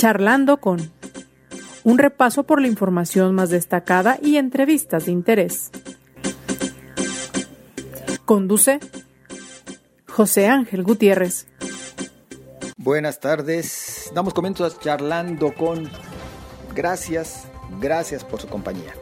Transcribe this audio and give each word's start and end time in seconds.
Charlando 0.00 0.62
con 0.62 0.90
un 1.84 1.98
repaso 1.98 2.44
por 2.44 2.62
la 2.62 2.68
información 2.68 3.34
más 3.34 3.50
destacada 3.50 4.18
y 4.22 4.38
entrevistas 4.38 5.04
de 5.04 5.12
interés. 5.12 5.70
Conduce 8.24 8.80
José 10.08 10.48
Ángel 10.48 10.84
Gutiérrez. 10.84 11.48
Buenas 12.78 13.20
tardes, 13.20 14.10
damos 14.14 14.32
comienzo 14.32 14.66
charlando 14.80 15.52
con 15.52 15.90
gracias, 16.74 17.46
gracias 17.78 18.24
por 18.24 18.40
su 18.40 18.48
compañía. 18.48 18.94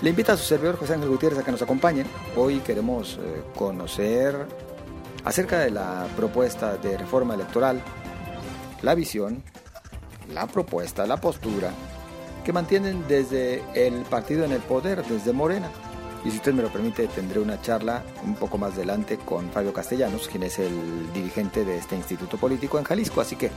Le 0.00 0.10
invita 0.10 0.34
a 0.34 0.36
su 0.36 0.44
servidor 0.44 0.76
José 0.76 0.94
Ángel 0.94 1.08
Gutiérrez 1.08 1.40
a 1.40 1.42
que 1.42 1.50
nos 1.50 1.62
acompañen. 1.62 2.06
Hoy 2.36 2.60
queremos 2.60 3.18
eh, 3.20 3.42
conocer 3.56 4.46
acerca 5.24 5.58
de 5.58 5.72
la 5.72 6.06
propuesta 6.14 6.76
de 6.76 6.96
reforma 6.96 7.34
electoral, 7.34 7.82
la 8.82 8.94
visión, 8.94 9.42
la 10.32 10.46
propuesta, 10.46 11.06
la 11.06 11.16
postura 11.18 11.72
que 12.44 12.52
mantienen 12.52 13.04
desde 13.06 13.62
el 13.74 14.02
partido 14.02 14.44
en 14.44 14.52
el 14.52 14.60
poder, 14.60 15.04
desde 15.04 15.32
Morena. 15.32 15.70
Y 16.24 16.30
si 16.30 16.36
usted 16.36 16.52
me 16.52 16.62
lo 16.62 16.70
permite, 16.70 17.06
tendré 17.08 17.40
una 17.40 17.60
charla 17.62 18.02
un 18.24 18.34
poco 18.34 18.58
más 18.58 18.74
adelante 18.74 19.18
con 19.18 19.50
Fabio 19.50 19.72
Castellanos, 19.72 20.28
quien 20.28 20.42
es 20.42 20.58
el 20.58 21.12
dirigente 21.12 21.64
de 21.64 21.78
este 21.78 21.96
instituto 21.96 22.36
político 22.36 22.78
en 22.78 22.84
Jalisco. 22.84 23.20
Así 23.20 23.36
que 23.36 23.50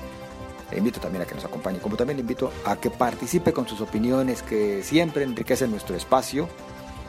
le 0.72 0.78
invito 0.78 1.00
también 1.00 1.24
a 1.24 1.26
que 1.26 1.36
nos 1.36 1.46
acompañe, 1.46 1.80
como 1.80 1.98
también 1.98 2.18
le 2.18 2.22
invito 2.22 2.52
a 2.66 2.78
que 2.78 2.90
participe 2.90 3.52
con 3.52 3.68
sus 3.68 3.82
opiniones 3.82 4.42
que 4.42 4.82
siempre 4.82 5.24
enriquecen 5.24 5.72
nuestro 5.72 5.96
espacio 5.96 6.48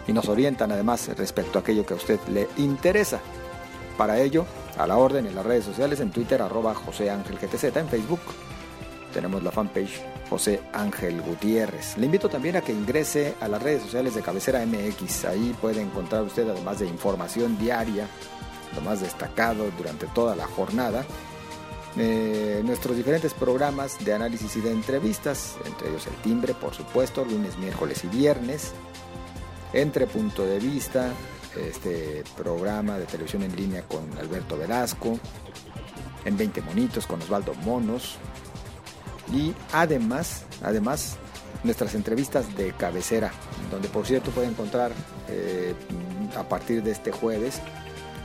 y 0.06 0.12
nos 0.12 0.28
orientan 0.28 0.72
además 0.72 1.08
respecto 1.16 1.58
a 1.58 1.62
aquello 1.62 1.86
que 1.86 1.94
a 1.94 1.96
usted 1.96 2.18
le 2.28 2.48
interesa. 2.56 3.20
Para 3.96 4.18
ello, 4.18 4.44
a 4.76 4.88
la 4.88 4.96
orden 4.96 5.26
en 5.26 5.36
las 5.36 5.46
redes 5.46 5.64
sociales, 5.64 6.00
en 6.00 6.10
Twitter, 6.10 6.42
arroba 6.42 6.74
José 6.74 7.10
Ángel 7.10 7.38
GTZ, 7.38 7.76
en 7.76 7.88
Facebook 7.88 8.20
tenemos 9.14 9.42
la 9.44 9.52
fanpage 9.52 10.02
José 10.28 10.60
Ángel 10.72 11.22
Gutiérrez. 11.22 11.96
Le 11.96 12.06
invito 12.06 12.28
también 12.28 12.56
a 12.56 12.60
que 12.60 12.72
ingrese 12.72 13.34
a 13.40 13.46
las 13.46 13.62
redes 13.62 13.82
sociales 13.82 14.14
de 14.14 14.22
Cabecera 14.22 14.66
MX. 14.66 15.24
Ahí 15.26 15.56
puede 15.60 15.80
encontrar 15.80 16.24
usted, 16.24 16.48
además 16.48 16.80
de 16.80 16.86
información 16.86 17.56
diaria, 17.56 18.08
lo 18.74 18.80
más 18.80 19.00
destacado 19.00 19.70
durante 19.78 20.06
toda 20.08 20.34
la 20.34 20.46
jornada, 20.46 21.04
eh, 21.96 22.60
nuestros 22.64 22.96
diferentes 22.96 23.32
programas 23.32 24.04
de 24.04 24.12
análisis 24.12 24.56
y 24.56 24.60
de 24.60 24.72
entrevistas, 24.72 25.56
entre 25.64 25.90
ellos 25.90 26.06
El 26.08 26.16
Timbre, 26.16 26.52
por 26.52 26.74
supuesto, 26.74 27.24
lunes, 27.24 27.56
miércoles 27.56 28.02
y 28.02 28.08
viernes, 28.08 28.72
Entre 29.72 30.08
Punto 30.08 30.44
de 30.44 30.58
Vista, 30.58 31.12
este 31.56 32.24
programa 32.36 32.98
de 32.98 33.06
televisión 33.06 33.44
en 33.44 33.54
línea 33.54 33.82
con 33.82 34.18
Alberto 34.18 34.58
Velasco, 34.58 35.20
en 36.24 36.36
20 36.36 36.62
Monitos 36.62 37.06
con 37.06 37.22
Osvaldo 37.22 37.54
Monos, 37.54 38.16
y 39.34 39.54
además, 39.72 40.44
además 40.62 41.16
nuestras 41.64 41.94
entrevistas 41.94 42.56
de 42.56 42.72
cabecera, 42.72 43.32
donde 43.70 43.88
por 43.88 44.06
cierto 44.06 44.30
puede 44.30 44.48
encontrar 44.48 44.92
eh, 45.28 45.74
a 46.36 46.44
partir 46.44 46.82
de 46.82 46.92
este 46.92 47.10
jueves 47.10 47.60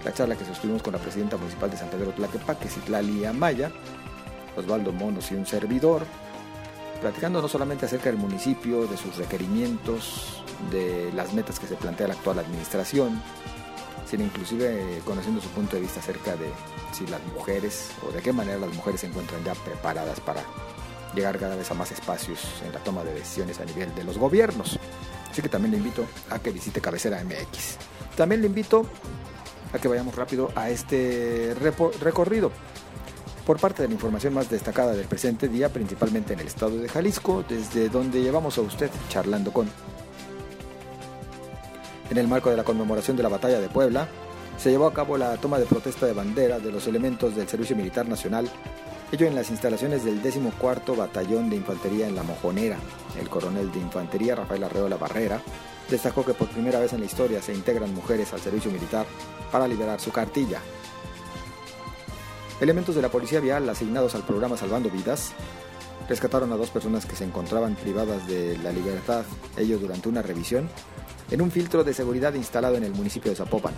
la 0.03 0.13
charla 0.13 0.35
que 0.35 0.45
sostuvimos 0.45 0.83
con 0.83 0.93
la 0.93 0.99
presidenta 0.99 1.37
municipal 1.37 1.71
de 1.71 1.77
San 1.77 1.89
Pedro 1.89 2.11
Tlaquepaque, 2.11 2.69
Citlali 2.69 3.25
Amaya, 3.25 3.71
Osvaldo 4.55 4.91
Monos 4.91 5.31
y 5.31 5.35
un 5.35 5.45
servidor, 5.45 6.03
platicando 7.01 7.41
no 7.41 7.47
solamente 7.47 7.85
acerca 7.85 8.09
del 8.09 8.17
municipio, 8.17 8.85
de 8.87 8.97
sus 8.97 9.17
requerimientos, 9.17 10.43
de 10.71 11.11
las 11.13 11.33
metas 11.33 11.59
que 11.59 11.67
se 11.67 11.75
plantea 11.75 12.07
la 12.07 12.13
actual 12.13 12.39
administración, 12.39 13.21
sino 14.05 14.23
inclusive 14.23 15.01
conociendo 15.05 15.41
su 15.41 15.49
punto 15.49 15.75
de 15.75 15.83
vista 15.83 15.99
acerca 15.99 16.35
de 16.35 16.49
si 16.91 17.07
las 17.07 17.21
mujeres 17.33 17.91
o 18.07 18.11
de 18.11 18.21
qué 18.21 18.33
manera 18.33 18.57
las 18.57 18.73
mujeres 18.73 19.01
se 19.01 19.07
encuentran 19.07 19.43
ya 19.43 19.53
preparadas 19.53 20.19
para 20.19 20.43
llegar 21.13 21.39
cada 21.39 21.55
vez 21.55 21.69
a 21.71 21.73
más 21.73 21.91
espacios 21.91 22.39
en 22.65 22.73
la 22.73 22.79
toma 22.79 23.03
de 23.03 23.13
decisiones 23.13 23.59
a 23.59 23.65
nivel 23.65 23.93
de 23.95 24.03
los 24.03 24.17
gobiernos. 24.17 24.79
Así 25.29 25.41
que 25.41 25.49
también 25.49 25.71
le 25.71 25.77
invito 25.77 26.05
a 26.29 26.39
que 26.39 26.51
visite 26.51 26.81
Cabecera 26.81 27.23
MX. 27.23 27.77
También 28.15 28.41
le 28.41 28.47
invito 28.47 28.85
a 29.73 29.79
que 29.79 29.87
vayamos 29.87 30.15
rápido 30.15 30.51
a 30.55 30.69
este 30.69 31.55
recorrido 32.01 32.51
por 33.45 33.59
parte 33.59 33.81
de 33.81 33.87
la 33.87 33.95
información 33.95 34.33
más 34.33 34.49
destacada 34.49 34.93
del 34.93 35.07
presente 35.07 35.47
día, 35.47 35.69
principalmente 35.69 36.33
en 36.33 36.39
el 36.39 36.47
estado 36.47 36.77
de 36.77 36.87
Jalisco, 36.87 37.43
desde 37.47 37.89
donde 37.89 38.21
llevamos 38.21 38.57
a 38.57 38.61
usted 38.61 38.91
charlando 39.09 39.51
con. 39.51 39.67
En 42.11 42.17
el 42.17 42.27
marco 42.27 42.49
de 42.49 42.57
la 42.57 42.63
conmemoración 42.63 43.17
de 43.17 43.23
la 43.23 43.29
batalla 43.29 43.59
de 43.59 43.69
Puebla, 43.69 44.07
se 44.59 44.69
llevó 44.69 44.87
a 44.87 44.93
cabo 44.93 45.17
la 45.17 45.37
toma 45.37 45.57
de 45.57 45.65
protesta 45.65 46.05
de 46.05 46.13
bandera 46.13 46.59
de 46.59 46.71
los 46.71 46.85
elementos 46.87 47.35
del 47.35 47.47
Servicio 47.47 47.75
Militar 47.75 48.07
Nacional 48.07 48.49
ello 49.11 49.25
en 49.25 49.33
las 49.33 49.49
instalaciones 49.49 50.05
del 50.05 50.21
14 50.21 50.91
Batallón 50.95 51.49
de 51.49 51.55
Infantería 51.55 52.07
en 52.07 52.15
La 52.15 52.21
Mojonera. 52.21 52.77
El 53.19 53.27
coronel 53.27 53.71
de 53.71 53.79
Infantería, 53.79 54.35
Rafael 54.35 54.63
Arreola 54.63 54.97
Barrera, 54.97 55.41
destacó 55.89 56.23
que 56.23 56.35
por 56.35 56.47
primera 56.49 56.79
vez 56.79 56.93
en 56.93 56.99
la 56.99 57.07
historia 57.07 57.41
se 57.41 57.55
integran 57.55 57.95
mujeres 57.95 58.31
al 58.33 58.39
servicio 58.39 58.69
militar 58.69 59.07
para 59.51 59.67
liberar 59.67 59.99
su 59.99 60.11
cartilla. 60.11 60.59
Elementos 62.61 62.93
de 62.93 63.01
la 63.01 63.09
Policía 63.09 63.39
Vial 63.39 63.67
asignados 63.67 64.13
al 64.13 64.23
programa 64.23 64.57
Salvando 64.57 64.91
Vidas 64.91 65.31
rescataron 66.07 66.53
a 66.53 66.57
dos 66.57 66.69
personas 66.69 67.07
que 67.07 67.15
se 67.15 67.23
encontraban 67.23 67.75
privadas 67.75 68.27
de 68.27 68.59
la 68.59 68.71
libertad, 68.71 69.23
ello 69.57 69.79
durante 69.79 70.07
una 70.07 70.21
revisión, 70.21 70.69
en 71.31 71.41
un 71.41 71.49
filtro 71.49 71.83
de 71.83 71.95
seguridad 71.95 72.35
instalado 72.35 72.75
en 72.75 72.83
el 72.83 72.93
municipio 72.93 73.31
de 73.31 73.37
Zapopan. 73.37 73.73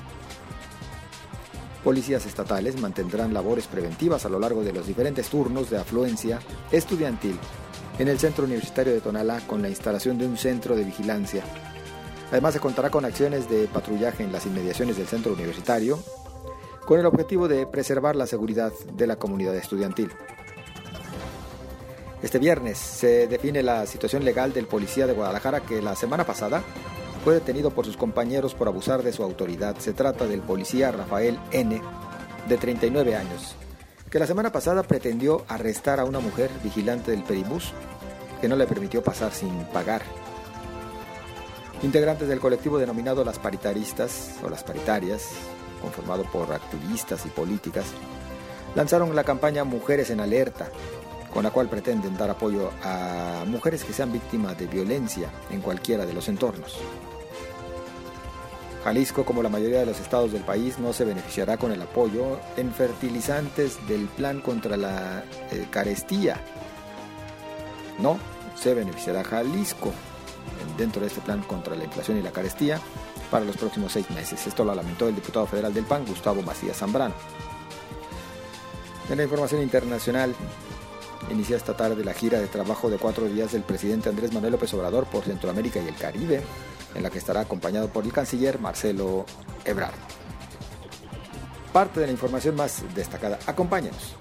Policías 1.84 2.26
estatales 2.28 2.80
mantendrán 2.80 3.34
labores 3.34 3.66
preventivas 3.66 4.26
a 4.26 4.30
lo 4.30 4.40
largo 4.40 4.64
de 4.64 4.72
los 4.72 4.86
diferentes 4.86 5.30
turnos 5.30 5.70
de 5.72 5.80
afluencia 5.80 6.40
estudiantil 6.72 7.40
en 7.98 8.08
el 8.08 8.20
Centro 8.20 8.46
Universitario 8.46 8.94
de 8.94 9.02
Tonalá 9.02 9.42
con 9.48 9.62
la 9.64 9.70
instalación 9.70 10.18
de 10.20 10.28
un 10.28 10.38
centro 10.38 10.76
de 10.76 10.84
vigilancia. 10.84 11.44
Además 12.32 12.54
se 12.54 12.60
contará 12.60 12.92
con 12.92 13.04
acciones 13.04 13.50
de 13.50 13.68
patrullaje 13.68 14.24
en 14.24 14.32
las 14.32 14.46
inmediaciones 14.46 14.98
del 14.98 15.08
centro 15.08 15.34
universitario 15.34 16.00
con 16.86 17.00
el 17.00 17.06
objetivo 17.06 17.48
de 17.48 17.66
preservar 17.66 18.16
la 18.16 18.28
seguridad 18.28 18.72
de 18.94 19.08
la 19.08 19.16
comunidad 19.16 19.56
estudiantil. 19.56 20.12
Este 22.22 22.38
viernes 22.38 22.78
se 22.78 23.28
define 23.28 23.64
la 23.64 23.88
situación 23.88 24.24
legal 24.24 24.54
del 24.54 24.68
policía 24.68 25.08
de 25.08 25.14
Guadalajara 25.14 25.62
que 25.62 25.82
la 25.82 25.96
semana 25.96 26.26
pasada 26.26 26.64
fue 27.24 27.36
detenido 27.36 27.72
por 27.72 27.86
sus 27.86 27.98
compañeros 27.98 28.56
por 28.56 28.68
abusar 28.68 29.04
de 29.04 29.14
su 29.14 29.24
autoridad. 29.24 29.78
Se 29.78 29.94
trata 29.94 30.26
del 30.26 30.42
policía 30.42 30.92
Rafael 30.92 31.40
N., 31.52 31.82
de 32.48 32.58
39 32.58 33.16
años, 33.16 33.56
que 34.10 34.20
la 34.20 34.26
semana 34.26 34.52
pasada 34.52 34.84
pretendió 34.84 35.46
arrestar 35.48 36.00
a 36.00 36.06
una 36.06 36.20
mujer 36.20 36.50
vigilante 36.64 37.12
del 37.12 37.24
peribús 37.24 37.72
que 38.42 38.48
no 38.48 38.56
le 38.56 38.66
permitió 38.66 39.04
pasar 39.04 39.32
sin 39.32 39.54
pagar. 39.66 40.02
Integrantes 41.84 42.28
del 42.28 42.40
colectivo 42.40 42.80
denominado 42.80 43.24
Las 43.24 43.40
Paritaristas 43.40 44.36
o 44.44 44.50
Las 44.50 44.64
Paritarias, 44.64 45.30
conformado 45.82 46.24
por 46.24 46.52
activistas 46.52 47.26
y 47.26 47.30
políticas, 47.30 47.86
lanzaron 48.76 49.16
la 49.16 49.24
campaña 49.24 49.64
Mujeres 49.64 50.10
en 50.10 50.20
Alerta, 50.20 50.70
con 51.34 51.44
la 51.44 51.52
cual 51.52 51.70
pretenden 51.70 52.18
dar 52.18 52.30
apoyo 52.30 52.72
a 52.84 53.44
mujeres 53.48 53.84
que 53.84 53.94
sean 53.94 54.12
víctimas 54.12 54.58
de 54.58 54.68
violencia 54.68 55.30
en 55.50 55.62
cualquiera 55.62 56.06
de 56.06 56.14
los 56.14 56.28
entornos. 56.28 56.78
Jalisco, 58.84 59.24
como 59.26 59.44
la 59.44 59.50
mayoría 59.50 59.80
de 59.80 59.86
los 59.86 60.00
estados 60.00 60.32
del 60.32 60.42
país, 60.42 60.80
no 60.80 60.92
se 60.92 61.06
beneficiará 61.06 61.58
con 61.58 61.72
el 61.72 61.82
apoyo 61.82 62.40
en 62.58 62.74
fertilizantes 62.74 63.86
del 63.88 64.08
plan 64.08 64.42
contra 64.42 64.76
la 64.76 65.24
eh, 65.52 65.68
carestía. 65.70 66.42
No, 68.00 68.18
se 68.56 68.74
beneficiará 68.74 69.24
Jalisco 69.24 69.92
dentro 70.78 71.02
de 71.02 71.08
este 71.08 71.22
plan 71.22 71.44
contra 71.44 71.76
la 71.76 71.84
inflación 71.84 72.18
y 72.18 72.24
la 72.24 72.32
carestía 72.32 72.80
para 73.30 73.46
los 73.46 73.56
próximos 73.56 73.92
seis 73.92 74.10
meses. 74.10 74.48
Esto 74.48 74.64
lo 74.64 74.74
lamentó 74.74 75.08
el 75.08 75.16
diputado 75.16 75.46
federal 75.46 75.74
del 75.74 75.86
PAN, 75.86 76.06
Gustavo 76.06 76.42
Macías 76.42 76.78
Zambrano. 76.78 77.14
En 79.10 79.18
la 79.18 79.24
información 79.24 79.62
internacional, 79.62 80.34
inicia 81.30 81.58
esta 81.58 81.76
tarde 81.76 82.04
la 82.04 82.14
gira 82.14 82.40
de 82.40 82.48
trabajo 82.48 82.90
de 82.90 82.98
cuatro 82.98 83.26
días 83.26 83.52
del 83.52 83.64
presidente 83.64 84.10
Andrés 84.10 84.34
Manuel 84.34 84.54
López 84.54 84.74
Obrador 84.74 85.06
por 85.06 85.24
Centroamérica 85.24 85.80
y 85.80 85.88
el 85.88 85.96
Caribe 85.96 86.42
en 86.96 87.04
la 87.04 87.10
que 87.10 87.20
estará 87.20 87.42
acompañado 87.42 87.88
por 87.88 88.04
el 88.04 88.12
canciller 88.12 88.60
Marcelo 88.60 89.26
Ebrard. 89.66 89.94
Parte 91.72 92.02
de 92.02 92.08
la 92.08 92.12
información 92.12 92.56
más 92.56 92.84
destacada. 92.94 93.40
Acompáñenos. 93.46 94.16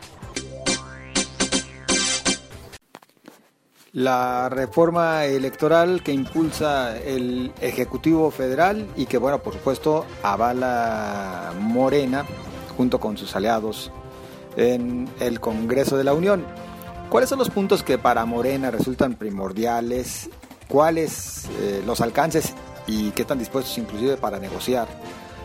La 3.93 4.49
reforma 4.49 5.25
electoral 5.25 6.05
que 6.05 6.13
impulsa 6.13 6.97
el 6.97 7.53
Ejecutivo 7.61 8.31
Federal 8.31 8.87
y 8.97 9.07
que, 9.07 9.19
bueno, 9.19 9.43
por 9.43 9.55
supuesto, 9.55 10.07
avala 10.23 11.53
Morena 11.59 12.25
junto 12.77 13.01
con 13.01 13.19
sus 13.19 13.35
aliados 13.35 13.91
en 14.57 15.09
el 15.19 15.41
Congreso 15.41 15.97
de 15.97 16.05
la 16.05 16.15
Unión. 16.15 16.45
¿Cuáles 17.11 17.29
son 17.29 17.39
los 17.39 17.51
puntos 17.51 17.83
que 17.83 17.99
para 17.99 18.25
Morena 18.25 18.71
resultan 18.71 19.15
primordiales 19.15 20.31
cuáles 20.69 21.47
eh, 21.61 21.83
los 21.85 22.01
alcances 22.01 22.55
y 22.87 23.11
qué 23.11 23.25
tan 23.25 23.39
dispuestos 23.39 23.77
inclusive 23.77 24.17
para 24.17 24.39
negociar 24.39 24.87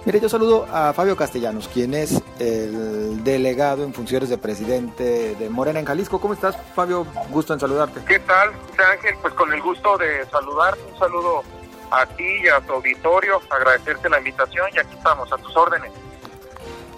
Mire, 0.06 0.20
yo 0.20 0.30
saludo 0.30 0.68
a 0.72 0.94
Fabio 0.94 1.18
Castellanos, 1.18 1.68
quien 1.68 1.96
es 1.96 2.22
el 2.38 3.24
delegado 3.24 3.84
en 3.84 3.92
funciones 3.92 4.30
de 4.30 4.38
presidente 4.38 5.34
de 5.34 5.50
Morena 5.50 5.80
en 5.80 5.86
Jalisco. 5.86 6.22
¿Cómo 6.22 6.36
estás, 6.36 6.56
Fabio? 6.76 7.08
Gusto 7.32 7.56
en 7.56 7.60
saludarte. 7.60 8.02
¿Qué 8.06 8.20
tal, 8.20 8.52
Ángel? 8.94 9.16
Pues 9.24 9.34
con 9.34 9.52
el 9.52 9.60
gusto 9.64 9.98
de 9.98 10.24
saludarte. 10.30 10.80
Un 10.94 11.00
saludo 11.00 11.42
a 11.90 12.06
ti 12.06 12.44
y 12.44 12.48
a 12.48 12.62
tu 12.62 12.74
auditorio, 12.74 13.42
agradecerte 13.50 14.08
la 14.08 14.20
invitación 14.20 14.68
y 14.76 14.78
aquí 14.78 14.96
estamos, 14.96 15.34
a 15.34 15.38
tus 15.38 15.58
órdenes. 15.58 15.92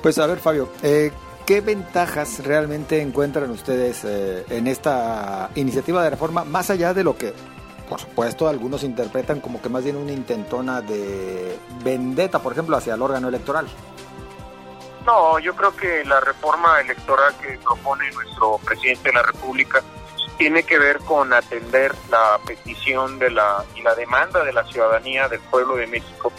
Pues 0.04 0.20
a 0.20 0.28
ver, 0.28 0.40
Fabio, 0.40 0.68
eh, 0.84 1.10
¿qué 1.48 1.62
ventajas 1.62 2.46
realmente 2.46 3.02
encuentran 3.02 3.50
ustedes 3.50 4.04
eh, 4.04 4.46
en 4.50 4.68
esta 4.68 5.50
iniciativa 5.56 6.04
de 6.04 6.10
reforma, 6.12 6.44
más 6.44 6.70
allá 6.70 6.94
de 6.94 7.04
lo 7.04 7.18
que 7.18 7.34
por 7.88 8.02
supuesto, 8.02 8.50
algunos 8.50 8.84
interpretan 8.84 9.40
como 9.40 9.62
que 9.62 9.70
más 9.70 9.82
bien 9.82 9.96
una 9.96 10.12
intentona 10.12 10.82
de 10.82 11.58
vendetta, 11.86 12.40
por 12.40 12.52
ejemplo, 12.52 12.76
hacia 12.76 12.96
el 12.96 13.02
órgano 13.02 13.30
electoral. 13.30 13.66
No, 15.06 15.40
yo 15.40 15.56
creo 15.56 15.74
que 15.74 16.04
la 16.04 16.20
reforma 16.20 16.82
electoral 16.82 17.34
que 17.42 17.58
propone 17.60 18.12
nuestro 18.12 18.58
presidente 18.58 19.08
de 19.08 19.14
la 19.14 19.24
República 19.24 19.82
tiene 20.38 20.64
que 20.64 20.78
ver 20.78 21.00
con 21.00 21.32
atender 21.32 21.96
la 22.12 22.38
petición 22.46 23.18
de 23.20 23.32
la 23.32 23.64
y 23.74 23.82
la 23.84 23.96
demanda 23.96 24.44
de 24.44 24.52
la 24.52 24.66
ciudadanía 24.66 25.30
del 25.30 25.40
pueblo 25.40 25.78
de 25.78 25.88
México 25.88 26.30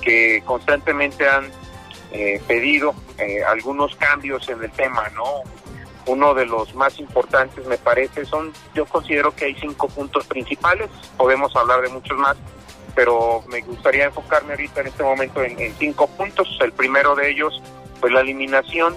que 0.00 0.42
constantemente 0.46 1.28
han 1.28 1.50
eh, 2.12 2.40
pedido 2.46 2.94
eh, 3.18 3.42
algunos 3.44 3.96
cambios 3.96 4.48
en 4.48 4.62
el 4.62 4.70
tema, 4.70 5.08
¿no? 5.14 5.42
uno 6.06 6.34
de 6.34 6.46
los 6.46 6.74
más 6.74 6.98
importantes 6.98 7.66
me 7.66 7.78
parece 7.78 8.24
son 8.24 8.52
yo 8.74 8.86
considero 8.86 9.34
que 9.34 9.46
hay 9.46 9.54
cinco 9.56 9.88
puntos 9.88 10.24
principales 10.26 10.88
podemos 11.16 11.54
hablar 11.56 11.82
de 11.82 11.88
muchos 11.88 12.16
más 12.16 12.36
pero 12.94 13.44
me 13.48 13.60
gustaría 13.60 14.06
enfocarme 14.06 14.52
ahorita 14.52 14.80
en 14.80 14.86
este 14.86 15.02
momento 15.02 15.42
en, 15.42 15.74
cinco 15.78 16.06
puntos 16.06 16.48
el 16.60 16.72
primero 16.72 17.14
de 17.14 17.30
ellos 17.30 17.60
pues 18.00 18.12
la 18.12 18.20
eliminación 18.20 18.96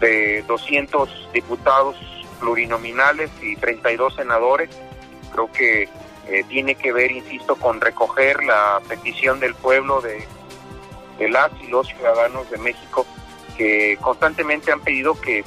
de 0.00 0.42
200 0.48 1.30
diputados 1.32 1.96
plurinominales 2.40 3.30
y 3.40 3.56
32 3.56 4.16
senadores 4.16 4.70
creo 5.32 5.52
que 5.52 5.88
eh, 6.28 6.44
tiene 6.48 6.74
que 6.74 6.92
ver 6.92 7.12
insisto 7.12 7.54
con 7.56 7.80
recoger 7.80 8.42
la 8.42 8.80
petición 8.88 9.40
del 9.40 9.54
pueblo 9.54 10.00
de, 10.00 10.26
de 11.20 11.28
las 11.28 11.52
y 11.62 11.68
los 11.68 11.86
ciudadanos 11.86 12.50
de 12.50 12.58
México 12.58 13.06
que 13.56 13.96
constantemente 14.00 14.72
han 14.72 14.80
pedido 14.80 15.20
que 15.20 15.44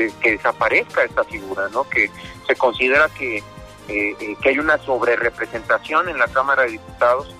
eh, 0.00 0.12
que 0.22 0.32
desaparezca 0.32 1.02
esta 1.02 1.24
figura, 1.24 1.68
¿no? 1.72 1.88
Que 1.88 2.10
se 2.46 2.54
considera 2.54 3.08
que, 3.08 3.38
eh, 3.38 3.42
eh, 3.88 4.36
que 4.40 4.48
hay 4.50 4.58
una 4.58 4.78
sobrerepresentación 4.78 6.08
en 6.08 6.18
la 6.18 6.28
Cámara 6.28 6.62
de 6.62 6.70
Diputados, 6.70 7.34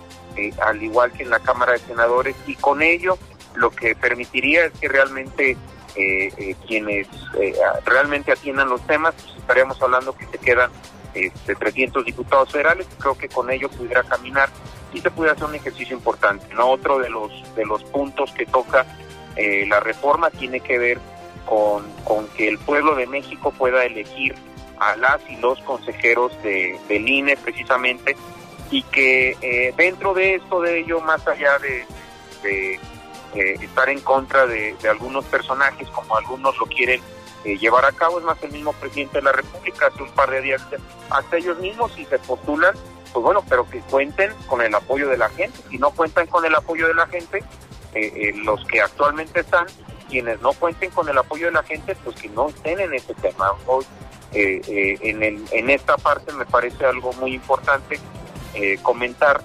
al 0.62 0.82
igual 0.82 1.12
que 1.12 1.22
en 1.22 1.30
la 1.30 1.40
Cámara 1.40 1.72
de 1.72 1.78
Senadores, 1.80 2.34
y 2.46 2.54
con 2.54 2.82
ello 2.82 3.18
lo 3.54 3.70
que 3.70 3.94
permitiría 3.94 4.66
es 4.66 4.72
que 4.78 4.88
realmente 4.88 5.56
quienes 6.66 7.08
realmente 7.84 8.32
atiendan 8.32 8.68
los 8.68 8.80
temas, 8.86 9.14
pues 9.14 9.36
estaríamos 9.36 9.82
hablando 9.82 10.16
que 10.16 10.24
se 10.26 10.38
quedan 10.38 10.70
de 11.12 11.54
300 11.54 12.04
diputados 12.04 12.52
federales, 12.52 12.86
creo 12.98 13.18
que 13.18 13.28
con 13.28 13.50
ello 13.50 13.68
pudiera 13.68 14.02
caminar 14.04 14.48
y 14.92 15.00
se 15.00 15.10
pudiera 15.10 15.34
hacer 15.34 15.46
un 15.46 15.54
ejercicio 15.54 15.96
importante. 15.96 16.52
¿no? 16.54 16.70
Otro 16.70 16.98
de 16.98 17.10
los, 17.10 17.30
de 17.54 17.64
los 17.64 17.82
puntos 17.84 18.32
que 18.32 18.46
toca 18.46 18.86
la 19.36 19.80
reforma 19.80 20.28
tiene 20.28 20.60
que 20.60 20.76
ver 20.76 20.98
con, 21.46 21.90
con 22.04 22.26
que 22.28 22.46
el 22.46 22.58
pueblo 22.58 22.94
de 22.94 23.06
México 23.06 23.52
pueda 23.52 23.84
elegir 23.84 24.34
a 24.80 24.96
las 24.96 25.20
y 25.30 25.36
los 25.36 25.58
consejeros 25.60 26.32
de, 26.42 26.78
del 26.88 27.08
INE 27.08 27.36
precisamente 27.36 28.16
y 28.70 28.82
que 28.84 29.36
eh, 29.40 29.74
dentro 29.76 30.14
de 30.14 30.36
esto 30.36 30.60
de 30.60 30.80
ello, 30.80 31.00
más 31.00 31.26
allá 31.26 31.58
de, 31.58 32.80
estar 33.32 33.88
en 33.88 34.00
contra 34.00 34.46
de, 34.46 34.74
algunos 34.88 35.24
personajes 35.26 35.88
como 35.90 36.16
algunos 36.16 36.56
lo 36.58 36.66
quieren 36.66 37.00
eh, 37.44 37.58
llevar 37.58 37.84
a 37.84 37.92
cabo, 37.92 38.18
es 38.18 38.24
más 38.24 38.42
el 38.42 38.52
mismo 38.52 38.72
presidente 38.72 39.18
de 39.18 39.24
la 39.24 39.32
República 39.32 39.86
hace 39.86 40.02
un 40.02 40.10
par 40.12 40.30
de 40.30 40.40
días 40.40 40.62
hasta 41.10 41.36
ellos 41.36 41.58
mismos 41.58 41.92
si 41.92 42.04
se 42.06 42.18
postulan, 42.20 42.74
pues 43.12 43.22
bueno, 43.22 43.44
pero 43.48 43.68
que 43.68 43.80
cuenten 43.80 44.32
con 44.46 44.60
el 44.60 44.74
apoyo 44.74 45.08
de 45.08 45.16
la 45.18 45.28
gente, 45.30 45.58
si 45.68 45.78
no 45.78 45.90
cuentan 45.90 46.26
con 46.26 46.44
el 46.44 46.54
apoyo 46.54 46.86
de 46.86 46.94
la 46.94 47.06
gente, 47.06 47.42
eh, 47.94 48.32
los 48.44 48.64
que 48.66 48.80
actualmente 48.80 49.40
están, 49.40 49.66
quienes 50.10 50.40
no 50.42 50.52
cuenten 50.52 50.90
con 50.90 51.08
el 51.08 51.16
apoyo 51.16 51.46
de 51.46 51.52
la 51.52 51.62
gente, 51.62 51.96
pues 52.04 52.16
que 52.16 52.28
no 52.28 52.48
estén 52.48 52.80
en 52.80 52.92
ese 52.92 53.14
tema. 53.14 53.52
Hoy, 53.66 53.84
eh, 54.32 54.60
eh, 54.68 54.98
en, 55.02 55.22
en 55.50 55.70
esta 55.70 55.96
parte 55.96 56.32
me 56.32 56.44
parece 56.44 56.84
algo 56.84 57.12
muy 57.14 57.34
importante 57.34 57.98
eh, 58.54 58.78
comentar 58.82 59.40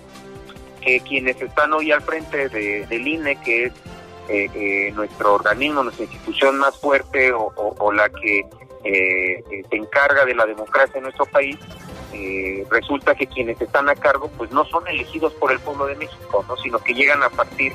que 0.81 0.99
quienes 0.99 1.41
están 1.41 1.73
hoy 1.73 1.91
al 1.91 2.01
frente 2.01 2.49
de, 2.49 2.85
del 2.87 3.07
INE, 3.07 3.37
que 3.41 3.65
es 3.65 3.73
nuestro 4.95 5.35
organismo, 5.35 5.83
nuestra 5.83 6.05
institución 6.05 6.57
más 6.57 6.75
fuerte 6.79 7.31
o, 7.31 7.91
la 7.91 8.09
que 8.09 8.43
se 8.83 9.75
encarga 9.75 10.25
de 10.25 10.33
la 10.33 10.47
democracia 10.47 10.97
en 10.97 11.03
nuestro 11.03 11.25
país, 11.27 11.57
resulta 12.69 13.15
que 13.15 13.27
quienes 13.27 13.59
están 13.61 13.89
a 13.89 13.95
cargo 13.95 14.29
pues 14.37 14.51
no 14.51 14.65
son 14.65 14.87
elegidos 14.87 15.33
por 15.33 15.51
el 15.51 15.59
pueblo 15.59 15.85
de 15.87 15.95
México, 15.95 16.45
¿no? 16.47 16.57
sino 16.57 16.79
que 16.79 16.93
llegan 16.93 17.23
a 17.23 17.29
partir 17.29 17.73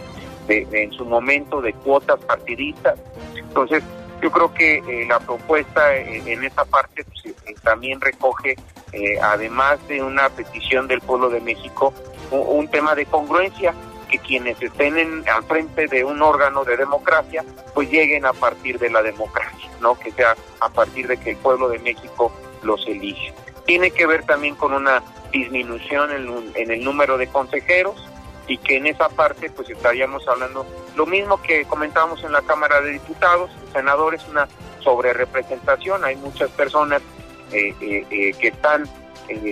en 0.49 0.93
su 0.93 1.05
momento 1.05 1.61
de 1.61 1.73
cuotas 1.73 2.19
partidistas. 2.21 2.99
Entonces, 3.37 3.83
yo 4.21 4.31
creo 4.31 4.53
que 4.53 4.79
eh, 4.79 5.07
la 5.09 5.19
propuesta 5.21 5.97
eh, 5.97 6.23
en 6.27 6.45
esa 6.45 6.65
parte 6.65 7.05
pues, 7.05 7.35
eh, 7.47 7.55
también 7.63 8.01
recoge, 8.01 8.57
además 9.23 9.79
de 9.87 10.03
una 10.03 10.29
petición 10.31 10.89
del 10.89 11.01
pueblo 11.01 11.31
de 11.31 11.41
México, 11.41 11.95
un, 12.33 12.69
tema 12.69 12.97
de 12.97 13.07
congruencia, 13.07 13.73
que 14.11 14.19
quienes 14.19 14.61
estén 14.61 15.25
al 15.29 15.45
frente 15.45 15.87
de 15.87 16.05
un 16.05 16.21
órgano 16.21 16.65
de 16.65 16.77
democracia, 16.77 17.45
pues 17.73 17.89
lleguen 17.89 18.27
a 18.27 18.33
partir 18.33 18.81
de 18.81 18.91
la 18.91 19.01
democracia, 19.01 19.71
no 19.81 19.97
que 19.97 20.11
sea 20.11 20.35
a 20.59 20.69
partir 20.71 21.07
de 21.07 21.17
que 21.19 21.31
el 21.31 21.37
pueblo 21.37 21.69
de 21.69 21.79
México 21.79 22.33
los 22.63 22.85
elige. 22.89 23.33
Tiene 23.71 23.93
que 23.93 24.05
ver 24.05 24.25
también 24.25 24.57
con 24.57 24.73
una 24.73 25.01
disminución 25.31 26.11
en, 26.11 26.73
el 26.73 26.83
número 26.83 27.17
de 27.17 27.29
consejeros, 27.29 28.05
y 28.49 28.59
que 28.59 28.79
en 28.79 28.89
esa 28.89 29.09
parte 29.09 29.49
pues 29.49 29.71
estaríamos 29.71 30.27
hablando 30.27 30.67
lo 30.97 31.07
mismo 31.07 31.41
que 31.41 31.65
comentábamos 31.67 32.25
en 32.25 32.33
la 32.33 32.43
Cámara 32.43 32.81
de 32.81 32.91
Diputados, 32.91 33.49
senadores, 33.73 34.27
una 34.29 34.49
sobrerepresentación, 34.81 36.05
hay 36.05 36.17
muchas 36.17 36.51
personas 36.51 37.01
eh, 37.53 37.73
eh, 37.81 38.05
eh, 38.11 38.33
que 38.41 38.49
están 38.49 38.89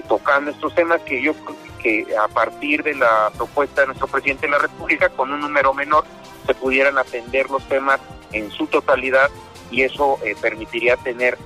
tocando 0.09 0.51
estos 0.51 0.75
temas 0.75 1.01
que 1.03 1.23
yo 1.23 1.33
que 1.81 2.05
a 2.21 2.27
partir 2.27 2.83
de 2.83 2.97
la 2.97 3.31
propuesta 3.37 3.83
de 3.83 3.87
nuestro 3.87 4.09
presidente 4.09 4.47
de 4.47 4.51
la 4.51 4.59
República 4.59 5.11
con 5.11 5.31
un 5.31 5.39
número 5.39 5.73
menor 5.75 6.03
se 6.45 6.55
pudieran 6.57 6.99
atender 6.99 7.49
los 7.51 7.63
temas 7.69 8.01
en 8.33 8.51
su 8.51 8.67
totalidad 8.67 9.31
y 9.71 9.83
eso 9.83 10.19
permitiría 10.41 10.97
tener 10.97 11.39